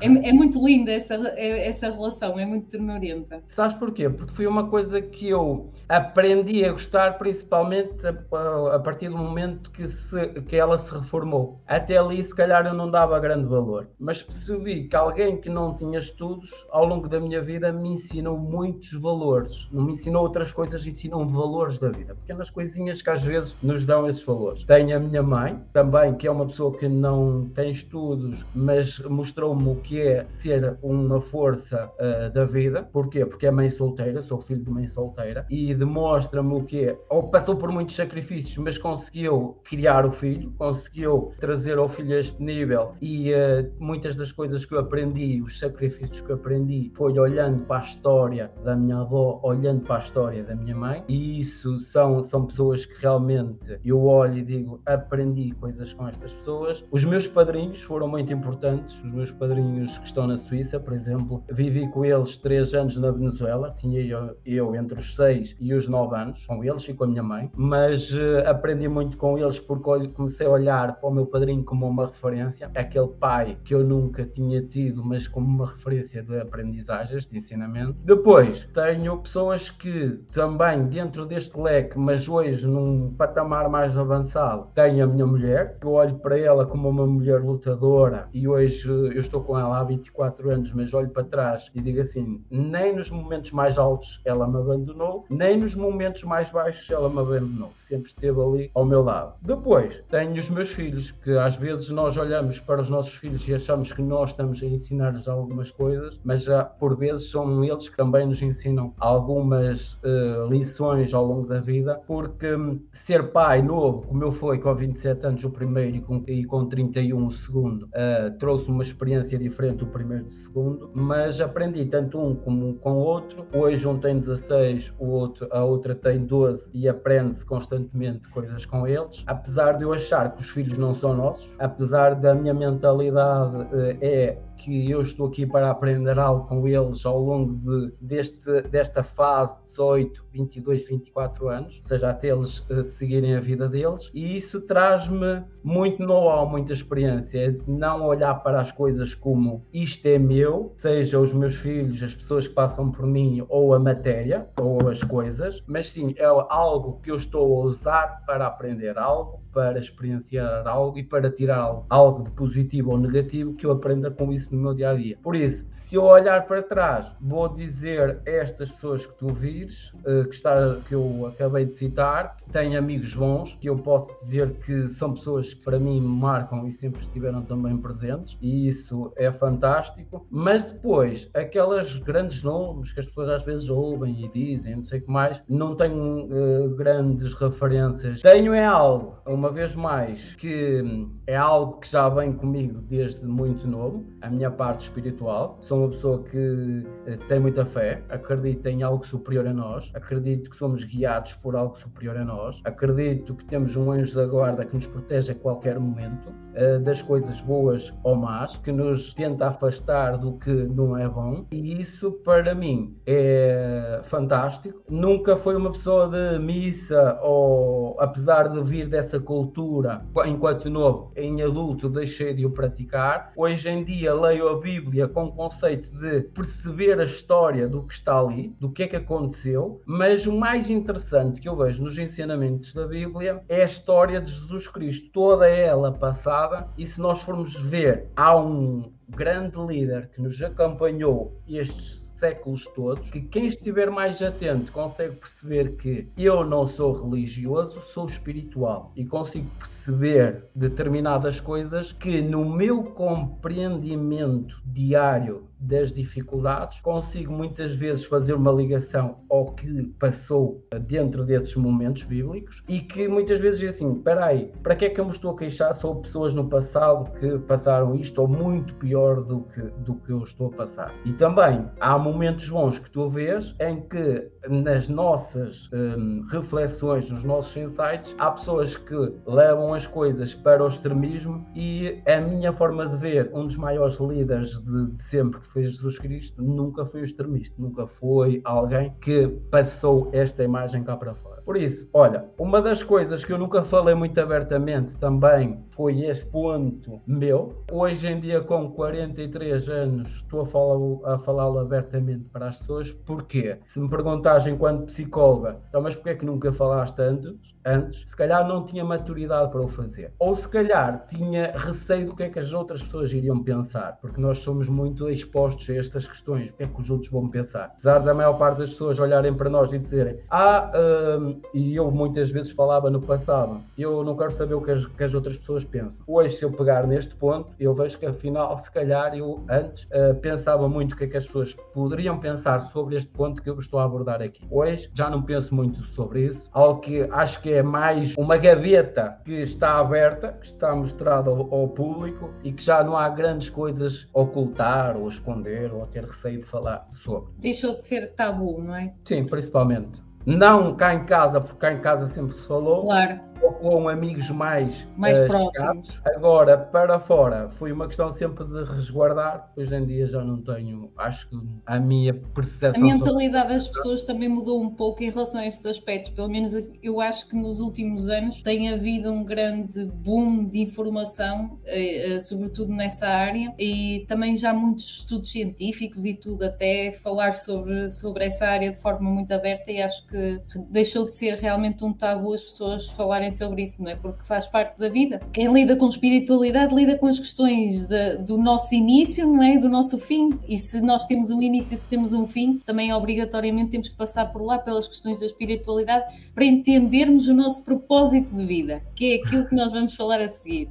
É, 0.00 0.06
é, 0.06 0.32
muito 0.32 0.64
linda 0.64 0.92
essa, 0.92 1.14
é, 1.14 1.68
essa 1.68 1.90
relação, 1.90 2.38
é 2.38 2.44
muito 2.44 2.68
ternurenta. 2.68 3.42
Sabes 3.48 3.76
porquê? 3.76 4.08
Porque 4.08 4.32
foi 4.32 4.46
uma 4.46 4.68
coisa 4.68 5.00
que 5.00 5.28
eu 5.28 5.70
aprendi 5.88 6.64
a 6.64 6.72
gostar, 6.72 7.18
principalmente 7.18 8.06
a, 8.06 8.74
a 8.74 8.78
partir 8.78 9.08
do 9.08 9.16
momento 9.16 9.70
que, 9.70 9.88
se, 9.88 10.28
que 10.42 10.56
ela 10.56 10.76
se 10.76 10.92
reformou. 10.92 11.60
Até 11.66 11.96
ali 12.08 12.22
se 12.22 12.34
calhar 12.34 12.66
eu 12.66 12.74
não 12.74 12.90
dava 12.90 13.18
grande 13.18 13.46
valor, 13.46 13.88
mas 13.98 14.22
percebi 14.22 14.88
que 14.88 14.96
alguém 14.96 15.36
que 15.40 15.48
não 15.48 15.74
tinha 15.74 15.98
estudos 15.98 16.66
ao 16.70 16.86
longo 16.86 17.08
da 17.08 17.20
minha 17.20 17.40
vida 17.40 17.72
me 17.72 17.88
ensinou 17.88 18.38
muitos 18.38 18.92
valores, 18.94 19.68
não 19.72 19.84
me 19.84 19.92
ensinou 19.92 20.22
outras 20.22 20.52
coisas, 20.52 20.86
ensinou 20.86 21.26
valores 21.26 21.78
da 21.78 21.90
vida, 21.90 22.14
pequenas 22.14 22.50
coisinhas 22.50 23.02
que 23.02 23.10
às 23.10 23.22
vezes 23.22 23.54
nos 23.62 23.84
dão 23.84 24.08
esses 24.08 24.22
valores. 24.22 24.64
Tenho 24.64 24.96
a 24.96 25.00
minha 25.00 25.22
mãe 25.22 25.62
também, 25.72 26.14
que 26.14 26.26
é 26.26 26.30
uma 26.30 26.46
pessoa 26.46 26.76
que 26.76 26.88
não 26.88 27.48
tem 27.54 27.70
estudos, 27.70 28.44
mas 28.54 28.98
mostrou-me 29.00 29.68
o 29.68 29.76
que 29.76 30.00
é 30.00 30.26
ser 30.38 30.78
uma 30.82 31.20
força 31.20 31.90
uh, 31.98 32.32
da 32.32 32.44
vida. 32.44 32.82
Porquê? 32.92 33.24
Porque 33.24 33.46
é 33.46 33.50
mãe 33.50 33.70
solteira, 33.70 34.22
sou 34.22 34.40
filho 34.40 34.64
de 34.64 34.70
mãe 34.70 34.86
solteira, 34.86 35.46
e 35.50 35.74
demonstra-me 35.74 36.54
o 36.54 36.64
que 36.64 36.84
é, 36.86 36.98
ou 37.08 37.28
passou 37.30 37.56
por 37.56 37.70
muitos 37.70 37.96
sacrifícios, 37.96 38.56
mas 38.58 38.78
conseguiu 38.78 39.58
criar 39.64 40.06
o 40.06 40.12
filho, 40.12 40.52
conseguiu 40.56 41.32
trazer 41.38 41.78
ao 41.78 41.88
a 42.02 42.18
este 42.18 42.42
nível. 42.42 42.94
E 43.00 43.32
uh, 43.32 43.70
muitas 43.78 44.16
das 44.16 44.32
coisas 44.32 44.64
que 44.64 44.74
eu 44.74 44.80
aprendi, 44.80 45.42
os 45.42 45.58
sacrifícios 45.58 46.20
que 46.20 46.30
eu 46.30 46.36
aprendi, 46.36 46.90
foi 46.94 47.18
olhando 47.18 47.64
para 47.64 47.78
a 47.78 47.80
história 47.80 48.50
da 48.64 48.76
minha 48.76 48.98
avó, 48.98 49.40
olhando 49.42 49.82
para 49.82 49.96
a 49.96 49.98
história 49.98 50.44
da 50.44 50.54
minha 50.54 50.76
mãe, 50.76 51.04
e 51.08 51.40
isso 51.40 51.80
são, 51.80 52.22
são 52.22 52.46
pessoas 52.46 52.86
que 52.86 53.00
realmente 53.00 53.78
eu 53.84 54.04
olho 54.04 54.38
e 54.38 54.44
digo, 54.44 54.80
aprendi 54.86 55.52
coisas 55.52 55.92
com 55.92 56.06
estas 56.06 56.32
pessoas. 56.32 56.84
Os 56.90 57.04
meus 57.04 57.26
padrinhos 57.26 57.82
foram 57.82 58.08
muito 58.08 58.32
importantes, 58.32 58.96
os 59.02 59.12
meus 59.12 59.30
padrinhos 59.30 59.98
que 59.98 60.06
estão 60.06 60.26
na 60.26 60.36
Suíça, 60.36 60.78
por 60.78 60.92
exemplo, 60.92 61.42
vivi 61.50 61.88
com 61.90 62.04
eles 62.04 62.36
três 62.36 62.74
anos 62.74 62.96
na 62.98 63.10
Venezuela, 63.10 63.74
tinha 63.78 64.00
eu, 64.00 64.36
eu 64.44 64.74
entre 64.74 64.98
os 64.98 65.14
seis 65.14 65.56
e 65.58 65.74
os 65.74 65.88
nove 65.88 66.16
anos 66.16 66.46
com 66.46 66.62
eles 66.62 66.88
e 66.88 66.94
com 66.94 67.04
a 67.04 67.06
minha 67.06 67.22
mãe, 67.22 67.50
mas 67.56 68.12
uh, 68.14 68.46
aprendi 68.46 68.88
muito 68.88 69.16
com 69.16 69.38
eles 69.38 69.58
porque 69.58 70.08
comecei 70.08 70.46
a 70.46 70.50
olhar 70.50 71.00
para 71.00 71.08
o 71.08 71.12
meu 71.12 71.26
padrinho 71.26 71.64
como 71.64 71.87
uma 71.88 72.06
referência, 72.06 72.70
aquele 72.74 73.08
pai 73.08 73.58
que 73.64 73.74
eu 73.74 73.84
nunca 73.84 74.24
tinha 74.24 74.62
tido, 74.62 75.04
mas 75.04 75.26
como 75.26 75.46
uma 75.46 75.66
referência 75.66 76.22
de 76.22 76.38
aprendizagens, 76.38 77.26
de 77.26 77.36
ensinamento. 77.36 77.96
Depois, 78.04 78.68
tenho 78.72 79.16
pessoas 79.18 79.70
que 79.70 80.16
também 80.32 80.86
dentro 80.86 81.26
deste 81.26 81.58
leque, 81.58 81.98
mas 81.98 82.28
hoje 82.28 82.66
num 82.66 83.12
patamar 83.14 83.68
mais 83.68 83.96
avançado, 83.96 84.68
tenho 84.74 85.04
a 85.04 85.06
minha 85.06 85.26
mulher, 85.26 85.78
que 85.78 85.86
eu 85.86 85.92
olho 85.92 86.16
para 86.16 86.38
ela 86.38 86.66
como 86.66 86.88
uma 86.88 87.06
mulher 87.06 87.40
lutadora 87.40 88.28
e 88.32 88.46
hoje 88.46 88.88
eu 88.88 89.18
estou 89.18 89.42
com 89.42 89.58
ela 89.58 89.78
há 89.78 89.84
24 89.84 90.50
anos, 90.50 90.72
mas 90.72 90.92
olho 90.94 91.10
para 91.10 91.24
trás 91.24 91.70
e 91.74 91.80
digo 91.80 92.00
assim, 92.00 92.42
nem 92.50 92.94
nos 92.94 93.10
momentos 93.10 93.52
mais 93.52 93.78
altos 93.78 94.20
ela 94.24 94.46
me 94.46 94.58
abandonou, 94.58 95.24
nem 95.28 95.58
nos 95.58 95.74
momentos 95.74 96.24
mais 96.24 96.50
baixos 96.50 96.90
ela 96.90 97.08
me 97.08 97.20
abandonou, 97.20 97.72
sempre 97.76 98.08
esteve 98.08 98.40
ali 98.40 98.70
ao 98.74 98.84
meu 98.84 99.02
lado. 99.02 99.34
Depois, 99.42 100.02
tenho 100.08 100.38
os 100.38 100.50
meus 100.50 100.70
filhos, 100.70 101.10
que 101.10 101.36
às 101.36 101.56
vezes 101.56 101.77
nós 101.90 102.16
olhamos 102.16 102.60
para 102.60 102.80
os 102.80 102.90
nossos 102.90 103.14
filhos 103.14 103.46
e 103.48 103.54
achamos 103.54 103.92
que 103.92 104.02
nós 104.02 104.30
estamos 104.30 104.62
a 104.62 104.66
ensinar-lhes 104.66 105.28
algumas 105.28 105.70
coisas, 105.70 106.20
mas 106.24 106.44
já 106.44 106.64
por 106.64 106.96
vezes 106.96 107.30
são 107.30 107.64
eles 107.64 107.88
que 107.88 107.96
também 107.96 108.26
nos 108.26 108.42
ensinam 108.42 108.92
algumas 108.98 109.94
uh, 109.94 110.48
lições 110.50 111.14
ao 111.14 111.24
longo 111.24 111.46
da 111.46 111.60
vida, 111.60 112.00
porque 112.06 112.54
um, 112.54 112.80
ser 112.92 113.30
pai 113.30 113.62
novo, 113.62 114.06
como 114.06 114.24
eu 114.24 114.32
fui 114.32 114.58
com 114.58 114.74
27 114.74 115.26
anos 115.26 115.44
o 115.44 115.50
primeiro 115.50 115.96
e 115.96 116.00
com, 116.00 116.22
e 116.26 116.44
com 116.44 116.66
31 116.66 117.26
o 117.26 117.30
segundo, 117.30 117.84
uh, 117.84 118.36
trouxe 118.38 118.70
uma 118.70 118.82
experiência 118.82 119.38
diferente 119.38 119.78
do 119.78 119.86
primeiro 119.86 120.24
e 120.24 120.28
do 120.28 120.34
segundo, 120.34 120.90
mas 120.94 121.40
aprendi 121.40 121.84
tanto 121.86 122.18
um 122.18 122.34
como 122.34 122.74
com 122.74 122.92
o 122.92 122.98
outro. 122.98 123.46
Hoje 123.54 123.86
um 123.86 123.98
tem 123.98 124.18
16, 124.18 124.94
o 124.98 125.06
outro, 125.06 125.48
a 125.50 125.64
outra 125.64 125.94
tem 125.94 126.24
12 126.24 126.70
e 126.72 126.88
aprende-se 126.88 127.44
constantemente 127.44 128.28
coisas 128.28 128.64
com 128.64 128.86
eles. 128.86 129.22
Apesar 129.26 129.72
de 129.72 129.84
eu 129.84 129.92
achar 129.92 130.34
que 130.34 130.40
os 130.40 130.50
filhos 130.50 130.78
não 130.78 130.94
são 130.94 131.14
nossos, 131.14 131.48
apesar 131.68 132.14
da 132.14 132.34
minha 132.34 132.54
mentalidade 132.54 133.66
eh, 133.72 133.96
é 134.00 134.38
que 134.58 134.90
eu 134.90 135.00
estou 135.00 135.28
aqui 135.28 135.46
para 135.46 135.70
aprender 135.70 136.18
algo 136.18 136.46
com 136.46 136.66
eles 136.66 137.06
ao 137.06 137.18
longo 137.18 137.54
de, 137.54 137.92
deste, 138.00 138.62
desta 138.62 139.02
fase 139.02 139.56
18, 139.64 140.24
22, 140.32 140.88
24 140.88 141.48
anos, 141.48 141.78
ou 141.78 141.86
seja, 141.86 142.10
até 142.10 142.28
eles 142.28 142.58
uh, 142.70 142.82
seguirem 142.82 143.34
a 143.36 143.40
vida 143.40 143.68
deles, 143.68 144.10
e 144.12 144.36
isso 144.36 144.60
traz-me 144.60 145.42
muito 145.62 146.02
know-how, 146.02 146.48
muita 146.48 146.72
experiência, 146.72 147.38
é 147.38 147.50
de 147.52 147.70
não 147.70 148.06
olhar 148.06 148.34
para 148.42 148.60
as 148.60 148.72
coisas 148.72 149.14
como 149.14 149.64
isto 149.72 150.06
é 150.06 150.18
meu, 150.18 150.72
seja 150.76 151.18
os 151.18 151.32
meus 151.32 151.54
filhos, 151.54 152.02
as 152.02 152.14
pessoas 152.14 152.48
que 152.48 152.54
passam 152.54 152.90
por 152.90 153.06
mim, 153.06 153.44
ou 153.48 153.74
a 153.74 153.78
matéria, 153.78 154.48
ou 154.58 154.88
as 154.88 155.02
coisas, 155.02 155.62
mas 155.66 155.88
sim, 155.90 156.14
é 156.16 156.24
algo 156.24 157.00
que 157.00 157.10
eu 157.10 157.16
estou 157.16 157.62
a 157.62 157.66
usar 157.66 158.24
para 158.26 158.46
aprender 158.46 158.98
algo, 158.98 159.40
para 159.52 159.78
experienciar 159.78 160.66
algo 160.66 160.98
e 160.98 161.02
para 161.02 161.30
tirar 161.30 161.82
algo 161.88 162.22
de 162.22 162.30
positivo 162.30 162.92
ou 162.92 162.98
negativo 162.98 163.54
que 163.54 163.66
eu 163.66 163.72
aprenda 163.72 164.10
com 164.10 164.32
isso 164.32 164.47
no 164.54 164.60
meu 164.60 164.74
dia 164.74 164.90
a 164.90 164.94
dia. 164.94 165.18
Por 165.22 165.36
isso, 165.36 165.66
se 165.70 165.96
eu 165.96 166.04
olhar 166.04 166.46
para 166.46 166.62
trás, 166.62 167.10
vou 167.20 167.48
dizer 167.48 168.20
a 168.26 168.30
estas 168.30 168.70
pessoas 168.70 169.06
que 169.06 169.14
tu 169.14 169.28
vires, 169.28 169.92
uh, 170.04 170.28
que, 170.28 170.34
está, 170.34 170.76
que 170.86 170.94
eu 170.94 171.26
acabei 171.26 171.64
de 171.64 171.78
citar, 171.78 172.36
tenho 172.52 172.78
amigos 172.78 173.14
bons, 173.14 173.56
que 173.60 173.68
eu 173.68 173.76
posso 173.76 174.12
dizer 174.20 174.50
que 174.58 174.88
são 174.88 175.14
pessoas 175.14 175.54
que 175.54 175.62
para 175.62 175.78
mim 175.78 176.00
me 176.00 176.20
marcam 176.20 176.66
e 176.66 176.72
sempre 176.72 177.00
estiveram 177.00 177.42
também 177.42 177.76
presentes, 177.78 178.36
e 178.40 178.68
isso 178.68 179.12
é 179.16 179.32
fantástico. 179.32 180.26
Mas 180.30 180.64
depois, 180.64 181.30
aquelas 181.34 181.98
grandes 181.98 182.42
nomes 182.42 182.92
que 182.92 183.00
as 183.00 183.06
pessoas 183.06 183.30
às 183.30 183.42
vezes 183.42 183.68
ouvem 183.68 184.24
e 184.24 184.28
dizem, 184.28 184.76
não 184.76 184.84
sei 184.84 184.98
o 184.98 185.02
que 185.02 185.10
mais, 185.10 185.42
não 185.48 185.74
tenho 185.74 186.26
uh, 186.26 186.68
grandes 186.76 187.32
referências. 187.34 188.20
Tenho 188.20 188.52
é 188.52 188.64
algo, 188.64 189.16
uma 189.26 189.50
vez 189.50 189.74
mais, 189.74 190.34
que 190.36 191.08
é 191.26 191.36
algo 191.36 191.80
que 191.80 191.90
já 191.90 192.08
vem 192.08 192.32
comigo 192.32 192.80
desde 192.82 193.24
muito 193.24 193.66
novo. 193.66 194.04
A 194.20 194.28
minha 194.38 194.50
parte 194.50 194.82
espiritual. 194.82 195.58
Sou 195.60 195.80
uma 195.80 195.88
pessoa 195.88 196.22
que 196.22 196.86
eh, 197.06 197.18
tem 197.28 197.40
muita 197.40 197.64
fé, 197.64 198.02
acredita 198.08 198.70
em 198.70 198.82
algo 198.82 199.04
superior 199.04 199.46
a 199.46 199.52
nós, 199.52 199.90
acredito 199.94 200.48
que 200.48 200.56
somos 200.56 200.84
guiados 200.84 201.34
por 201.34 201.56
algo 201.56 201.78
superior 201.78 202.16
a 202.16 202.24
nós, 202.24 202.60
acredito 202.64 203.34
que 203.34 203.44
temos 203.44 203.76
um 203.76 203.90
anjo 203.90 204.14
da 204.14 204.26
guarda 204.26 204.64
que 204.64 204.74
nos 204.74 204.86
protege 204.86 205.32
a 205.32 205.34
qualquer 205.34 205.78
momento 205.78 206.28
uh, 206.28 206.78
das 206.80 207.02
coisas 207.02 207.40
boas 207.40 207.92
ou 208.04 208.14
más, 208.14 208.56
que 208.58 208.70
nos 208.70 209.12
tenta 209.12 209.48
afastar 209.48 210.16
do 210.16 210.38
que 210.38 210.50
não 210.50 210.96
é 210.96 211.08
bom, 211.08 211.44
e 211.50 211.80
isso 211.80 212.12
para 212.12 212.54
mim 212.54 212.96
é 213.06 214.00
fantástico. 214.04 214.80
Nunca 214.88 215.36
foi 215.36 215.56
uma 215.56 215.72
pessoa 215.72 216.08
de 216.08 216.38
missa 216.38 217.18
ou 217.22 217.96
apesar 217.98 218.48
de 218.48 218.62
vir 218.62 218.88
dessa 218.88 219.18
cultura 219.18 220.06
enquanto 220.26 220.70
novo, 220.70 221.12
em 221.16 221.42
adulto 221.42 221.88
deixei 221.88 222.32
de 222.32 222.46
o 222.46 222.50
praticar. 222.50 223.32
Hoje 223.36 223.68
em 223.68 223.82
dia 223.82 224.14
leio 224.28 224.48
a 224.48 224.60
Bíblia 224.60 225.08
com 225.08 225.24
o 225.24 225.32
conceito 225.32 225.90
de 225.98 226.20
perceber 226.20 227.00
a 227.00 227.04
história 227.04 227.66
do 227.66 227.82
que 227.82 227.94
está 227.94 228.18
ali, 228.18 228.54
do 228.60 228.70
que 228.70 228.82
é 228.82 228.88
que 228.88 228.96
aconteceu, 228.96 229.80
mas 229.86 230.26
o 230.26 230.36
mais 230.36 230.68
interessante 230.68 231.40
que 231.40 231.48
eu 231.48 231.56
vejo 231.56 231.82
nos 231.82 231.98
ensinamentos 231.98 232.74
da 232.74 232.86
Bíblia 232.86 233.42
é 233.48 233.62
a 233.62 233.64
história 233.64 234.20
de 234.20 234.30
Jesus 234.30 234.68
Cristo, 234.68 235.10
toda 235.12 235.48
ela 235.48 235.92
passada, 235.92 236.68
e 236.76 236.86
se 236.86 237.00
nós 237.00 237.22
formos 237.22 237.54
ver, 237.54 238.08
há 238.14 238.36
um 238.36 238.92
grande 239.08 239.58
líder 239.58 240.10
que 240.10 240.20
nos 240.20 240.40
acompanhou 240.42 241.40
estes 241.48 242.07
séculos 242.18 242.66
todos, 242.74 243.10
que 243.10 243.20
quem 243.20 243.46
estiver 243.46 243.90
mais 243.90 244.20
atento 244.20 244.72
consegue 244.72 245.16
perceber 245.16 245.76
que 245.76 246.08
eu 246.16 246.44
não 246.44 246.66
sou 246.66 246.92
religioso, 246.92 247.80
sou 247.80 248.06
espiritual. 248.06 248.92
E 248.96 249.04
consigo 249.04 249.48
perceber 249.58 250.44
determinadas 250.54 251.40
coisas 251.40 251.92
que 251.92 252.20
no 252.20 252.44
meu 252.44 252.82
compreendimento 252.82 254.60
diário 254.64 255.47
das 255.60 255.92
dificuldades, 255.92 256.80
consigo 256.80 257.32
muitas 257.32 257.74
vezes 257.74 258.04
fazer 258.04 258.34
uma 258.34 258.52
ligação 258.52 259.18
ao 259.30 259.52
que 259.52 259.84
passou 259.98 260.64
dentro 260.82 261.24
desses 261.24 261.54
momentos 261.56 262.04
bíblicos 262.04 262.62
e 262.68 262.80
que 262.80 263.08
muitas 263.08 263.40
vezes 263.40 263.62
é 263.62 263.66
assim, 263.68 263.92
espera 263.92 264.26
aí, 264.26 264.52
para 264.62 264.76
que 264.76 264.84
é 264.84 264.90
que 264.90 265.00
eu 265.00 265.04
me 265.04 265.10
estou 265.10 265.32
a 265.32 265.36
queixar 265.36 265.74
sobre 265.74 266.02
pessoas 266.02 266.34
no 266.34 266.48
passado 266.48 267.10
que 267.12 267.38
passaram 267.40 267.94
isto 267.94 268.20
ou 268.20 268.28
muito 268.28 268.74
pior 268.74 269.22
do 269.22 269.42
que, 269.42 269.62
do 269.80 269.94
que 269.96 270.12
eu 270.12 270.22
estou 270.22 270.48
a 270.48 270.50
passar? 270.50 270.94
E 271.04 271.12
também 271.12 271.68
há 271.80 271.98
momentos 271.98 272.48
bons 272.48 272.78
que 272.78 272.90
tu 272.90 273.08
vês 273.08 273.54
em 273.60 273.80
que 273.80 274.30
nas 274.48 274.88
nossas 274.88 275.68
hum, 275.72 276.24
reflexões, 276.30 277.10
nos 277.10 277.24
nossos 277.24 277.56
insights, 277.56 278.14
há 278.18 278.30
pessoas 278.30 278.76
que 278.76 278.94
levam 279.26 279.74
as 279.74 279.86
coisas 279.86 280.34
para 280.34 280.62
o 280.62 280.68
extremismo 280.68 281.46
e 281.54 282.00
a 282.06 282.20
minha 282.20 282.52
forma 282.52 282.86
de 282.86 282.96
ver, 282.96 283.30
um 283.34 283.46
dos 283.46 283.56
maiores 283.56 283.98
líderes 283.98 284.58
de, 284.62 284.86
de 284.92 285.02
sempre 285.02 285.40
foi 285.48 285.64
Jesus 285.64 285.98
Cristo, 285.98 286.42
nunca 286.42 286.84
foi 286.84 287.00
um 287.00 287.04
extremista, 287.04 287.60
nunca 287.60 287.86
foi 287.86 288.40
alguém 288.44 288.94
que 289.00 289.28
passou 289.50 290.10
esta 290.12 290.44
imagem 290.44 290.84
cá 290.84 290.96
para 290.96 291.14
fora. 291.14 291.37
Por 291.48 291.56
isso, 291.56 291.88
olha, 291.94 292.30
uma 292.38 292.60
das 292.60 292.82
coisas 292.82 293.24
que 293.24 293.32
eu 293.32 293.38
nunca 293.38 293.62
falei 293.62 293.94
muito 293.94 294.20
abertamente 294.20 294.94
também 294.98 295.64
foi 295.70 296.04
este 296.04 296.30
ponto 296.30 297.00
meu. 297.06 297.64
Hoje 297.72 298.06
em 298.06 298.20
dia, 298.20 298.42
com 298.42 298.70
43 298.70 299.66
anos, 299.70 300.10
estou 300.16 300.42
a 300.42 300.44
falá-lo 300.44 301.00
falá 301.20 301.62
abertamente 301.62 302.28
para 302.30 302.48
as 302.48 302.56
pessoas. 302.58 302.92
Porquê? 302.92 303.56
Se 303.64 303.80
me 303.80 303.88
perguntares 303.88 304.46
enquanto 304.46 304.84
psicóloga, 304.84 305.58
então, 305.70 305.80
mas 305.80 305.94
porquê 305.94 306.10
é 306.10 306.14
que 306.16 306.26
nunca 306.26 306.52
falaste 306.52 307.00
antes? 307.00 307.56
Antes, 307.64 308.04
se 308.06 308.16
calhar 308.16 308.46
não 308.46 308.64
tinha 308.64 308.84
maturidade 308.84 309.50
para 309.50 309.62
o 309.62 309.68
fazer. 309.68 310.12
Ou 310.18 310.36
se 310.36 310.48
calhar 310.48 311.06
tinha 311.08 311.52
receio 311.56 312.06
do 312.06 312.16
que 312.16 312.24
é 312.24 312.28
que 312.28 312.38
as 312.38 312.52
outras 312.52 312.82
pessoas 312.82 313.10
iriam 313.12 313.42
pensar, 313.42 313.98
porque 314.02 314.20
nós 314.20 314.38
somos 314.38 314.68
muito 314.68 315.08
expostos 315.08 315.68
a 315.70 315.76
estas 315.76 316.06
questões. 316.06 316.50
O 316.50 316.56
que 316.56 316.64
é 316.64 316.66
que 316.66 316.80
os 316.80 316.90
outros 316.90 317.10
vão 317.10 317.28
pensar? 317.28 317.64
Apesar 317.66 318.00
da 318.00 318.12
maior 318.12 318.34
parte 318.34 318.58
das 318.58 318.70
pessoas 318.70 318.98
olharem 318.98 319.32
para 319.34 319.48
nós 319.48 319.72
e 319.72 319.78
dizerem, 319.78 320.20
ah, 320.30 320.70
hum, 321.18 321.37
e 321.52 321.74
eu 321.74 321.90
muitas 321.90 322.30
vezes 322.30 322.50
falava 322.52 322.90
no 322.90 323.00
passado, 323.00 323.60
eu 323.76 324.04
não 324.04 324.16
quero 324.16 324.32
saber 324.32 324.54
o 324.54 324.60
que 324.60 324.70
as, 324.70 324.86
que 324.86 325.04
as, 325.04 325.14
outras 325.14 325.36
pessoas 325.36 325.64
pensam. 325.64 326.04
Hoje, 326.06 326.36
se 326.36 326.44
eu 326.44 326.52
pegar 326.52 326.86
neste 326.86 327.14
ponto, 327.14 327.50
eu 327.58 327.74
vejo 327.74 327.98
que 327.98 328.06
afinal, 328.06 328.56
se 328.58 328.70
calhar, 328.70 329.16
eu 329.16 329.44
antes 329.48 329.84
uh, 329.84 330.14
pensava 330.20 330.68
muito 330.68 330.92
o 330.92 330.96
que 330.96 331.04
é 331.04 331.06
que 331.06 331.16
as 331.16 331.26
pessoas 331.26 331.54
poderiam 331.72 332.18
pensar 332.18 332.60
sobre 332.60 332.96
este 332.96 333.10
ponto 333.10 333.42
que 333.42 333.50
eu 333.50 333.58
estou 333.58 333.80
a 333.80 333.84
abordar 333.84 334.22
aqui. 334.22 334.46
Hoje 334.50 334.90
já 334.94 335.10
não 335.10 335.22
penso 335.22 335.54
muito 335.54 335.82
sobre 335.84 336.24
isso, 336.24 336.48
algo 336.52 336.80
que 336.80 337.02
acho 337.10 337.40
que 337.40 337.52
é 337.52 337.62
mais 337.62 338.14
uma 338.16 338.36
gaveta 338.36 339.20
que 339.24 339.32
está 339.32 339.78
aberta, 339.78 340.32
que 340.32 340.46
está 340.46 340.74
mostrada 340.74 341.30
ao, 341.30 341.52
ao 341.54 341.68
público 341.68 342.30
e 342.42 342.52
que 342.52 342.62
já 342.62 342.82
não 342.82 342.96
há 342.96 343.08
grandes 343.08 343.50
coisas 343.50 344.06
a 344.14 344.20
ocultar 344.20 344.96
ou 344.96 345.08
esconder 345.08 345.72
ou 345.72 345.82
a 345.82 345.86
ter 345.86 346.04
receio 346.04 346.40
de 346.40 346.46
falar 346.46 346.86
sobre. 346.92 347.30
Deixou 347.38 347.76
de 347.76 347.84
ser 347.84 348.14
tabu, 348.14 348.62
não 348.62 348.74
é? 348.74 348.94
Sim, 349.04 349.24
principalmente. 349.24 350.07
Não 350.28 350.76
cá 350.76 350.94
em 350.94 351.06
casa, 351.06 351.40
porque 351.40 351.58
cá 351.58 351.72
em 351.72 351.80
casa 351.80 352.06
sempre 352.06 352.34
se 352.34 352.46
falou. 352.46 352.82
Claro 352.84 353.27
ou 353.42 353.52
com 353.52 353.88
amigos 353.88 354.30
mais, 354.30 354.86
mais 354.96 355.18
uh, 355.18 355.26
próximos. 355.26 356.00
Agora, 356.04 356.56
para 356.58 356.98
fora, 356.98 357.48
foi 357.50 357.72
uma 357.72 357.86
questão 357.86 358.10
sempre 358.10 358.44
de 358.44 358.64
resguardar. 358.64 359.50
Hoje 359.56 359.74
em 359.74 359.86
dia 359.86 360.06
já 360.06 360.22
não 360.22 360.40
tenho, 360.40 360.90
acho 360.96 361.28
que 361.28 361.38
a 361.66 361.78
minha 361.78 362.14
percepção. 362.14 362.82
A 362.82 362.94
mentalidade 362.94 363.48
das 363.48 363.68
pessoas 363.68 364.02
também 364.02 364.28
mudou 364.28 364.62
um 364.62 364.70
pouco 364.70 365.02
em 365.02 365.10
relação 365.10 365.40
a 365.40 365.46
estes 365.46 365.66
aspectos. 365.66 366.12
Pelo 366.12 366.28
menos 366.28 366.52
eu 366.82 367.00
acho 367.00 367.28
que 367.28 367.36
nos 367.36 367.60
últimos 367.60 368.08
anos 368.08 368.42
tem 368.42 368.72
havido 368.72 369.10
um 369.10 369.24
grande 369.24 369.84
boom 369.86 370.44
de 370.44 370.60
informação, 370.60 371.58
eh, 371.64 372.14
eh, 372.14 372.20
sobretudo 372.20 372.72
nessa 372.72 373.08
área, 373.08 373.52
e 373.58 374.04
também 374.08 374.36
já 374.36 374.52
muitos 374.52 374.98
estudos 375.00 375.30
científicos 375.30 376.04
e 376.04 376.14
tudo, 376.14 376.44
até 376.44 376.92
falar 376.92 377.32
sobre, 377.32 377.90
sobre 377.90 378.24
essa 378.24 378.46
área 378.46 378.70
de 378.70 378.76
forma 378.76 379.10
muito 379.10 379.32
aberta, 379.32 379.70
e 379.70 379.82
acho 379.82 380.06
que 380.06 380.40
deixou 380.70 381.06
de 381.06 381.14
ser 381.14 381.34
realmente 381.36 381.84
um 381.84 381.92
tabu 381.92 382.32
as 382.32 382.42
pessoas 382.42 382.86
falarem 382.90 383.27
falarem 383.28 383.30
sobre 383.30 383.62
isso, 383.62 383.82
não 383.82 383.90
é? 383.90 383.96
Porque 383.96 384.24
faz 384.24 384.46
parte 384.46 384.78
da 384.78 384.88
vida. 384.88 385.20
Quem 385.32 385.52
lida 385.52 385.76
com 385.76 385.88
espiritualidade 385.88 386.74
lida 386.74 386.96
com 386.96 387.06
as 387.06 387.18
questões 387.18 387.86
de, 387.86 388.16
do 388.18 388.36
nosso 388.36 388.74
início, 388.74 389.26
não 389.26 389.42
é? 389.42 389.58
Do 389.58 389.68
nosso 389.68 389.98
fim. 389.98 390.38
E 390.48 390.56
se 390.58 390.80
nós 390.80 391.06
temos 391.06 391.30
um 391.30 391.40
início, 391.42 391.76
se 391.76 391.88
temos 391.88 392.12
um 392.12 392.26
fim, 392.26 392.60
também 392.64 392.92
obrigatoriamente 392.92 393.70
temos 393.70 393.88
que 393.88 393.96
passar 393.96 394.26
por 394.26 394.42
lá 394.42 394.58
pelas 394.58 394.88
questões 394.88 395.20
da 395.20 395.26
espiritualidade 395.26 396.04
para 396.34 396.44
entendermos 396.44 397.28
o 397.28 397.34
nosso 397.34 397.64
propósito 397.64 398.34
de 398.34 398.44
vida, 398.44 398.82
que 398.94 399.14
é 399.14 399.22
aquilo 399.22 399.46
que 399.46 399.54
nós 399.54 399.72
vamos 399.72 399.94
falar 399.94 400.20
a 400.20 400.28
seguir. 400.28 400.68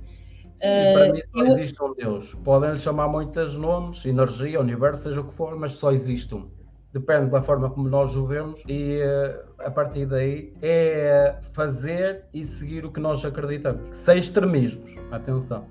Sim, 0.58 0.94
para 0.94 1.14
mim 1.14 1.22
só 1.22 1.40
uh, 1.40 1.48
existe 1.54 1.84
um 1.84 1.94
Deus. 1.94 2.36
Podem-lhe 2.44 2.80
chamar 2.80 3.08
muitos 3.08 3.56
nomes, 3.56 4.04
energia, 4.06 4.60
universo, 4.60 5.04
seja 5.04 5.22
o 5.22 5.24
que 5.26 5.34
for, 5.34 5.56
mas 5.56 5.74
só 5.74 5.92
existe 5.92 6.34
um 6.34 6.57
depende 6.94 7.30
da 7.30 7.42
forma 7.42 7.70
como 7.70 7.90
nós 7.90 8.16
o 8.16 8.26
vemos 8.26 8.64
e 8.68 9.02
uh, 9.02 9.44
a 9.60 9.72
partir 9.72 10.06
daí 10.06 10.54
é 10.62 11.36
fazer 11.54 12.24
e 12.34 12.44
seguir 12.46 12.86
o 12.86 12.92
que 12.92 13.00
nós 13.00 13.24
acreditamos. 13.24 13.88
Sem 13.90 14.18
extremismos, 14.18 14.96
atenção. 15.12 15.66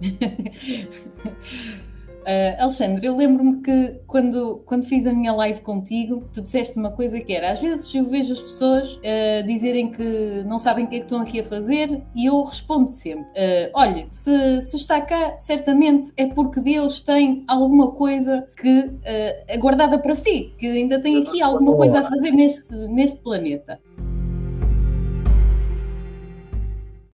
Uh, 2.24 2.62
Alexandre, 2.62 3.06
eu 3.06 3.14
lembro-me 3.14 3.60
que 3.60 4.00
quando, 4.06 4.62
quando 4.64 4.84
fiz 4.84 5.06
a 5.06 5.12
minha 5.12 5.32
live 5.32 5.60
contigo, 5.60 6.24
tu 6.32 6.40
disseste 6.40 6.78
uma 6.78 6.90
coisa 6.90 7.20
que 7.20 7.34
era: 7.34 7.52
às 7.52 7.60
vezes 7.60 7.94
eu 7.94 8.04
vejo 8.06 8.32
as 8.32 8.40
pessoas 8.40 8.88
uh, 8.94 9.46
dizerem 9.46 9.90
que 9.90 10.42
não 10.46 10.58
sabem 10.58 10.86
o 10.86 10.88
que 10.88 10.96
é 10.96 10.98
que 11.00 11.04
estão 11.04 11.20
aqui 11.20 11.40
a 11.40 11.44
fazer, 11.44 12.02
e 12.14 12.26
eu 12.26 12.42
respondo 12.42 12.88
sempre: 12.88 13.24
uh, 13.24 13.70
olha, 13.74 14.06
se, 14.10 14.60
se 14.62 14.76
está 14.76 15.02
cá, 15.02 15.36
certamente 15.36 16.12
é 16.16 16.26
porque 16.26 16.60
Deus 16.60 17.02
tem 17.02 17.44
alguma 17.46 17.92
coisa 17.92 18.48
que 18.56 18.78
uh, 18.80 19.60
guardada 19.60 19.98
para 19.98 20.14
si, 20.14 20.52
que 20.56 20.66
ainda 20.66 20.98
tem 21.00 21.22
aqui 21.22 21.42
alguma 21.42 21.76
coisa 21.76 22.00
a 22.00 22.04
fazer 22.04 22.30
neste, 22.30 22.74
neste 22.88 23.18
planeta. 23.20 23.78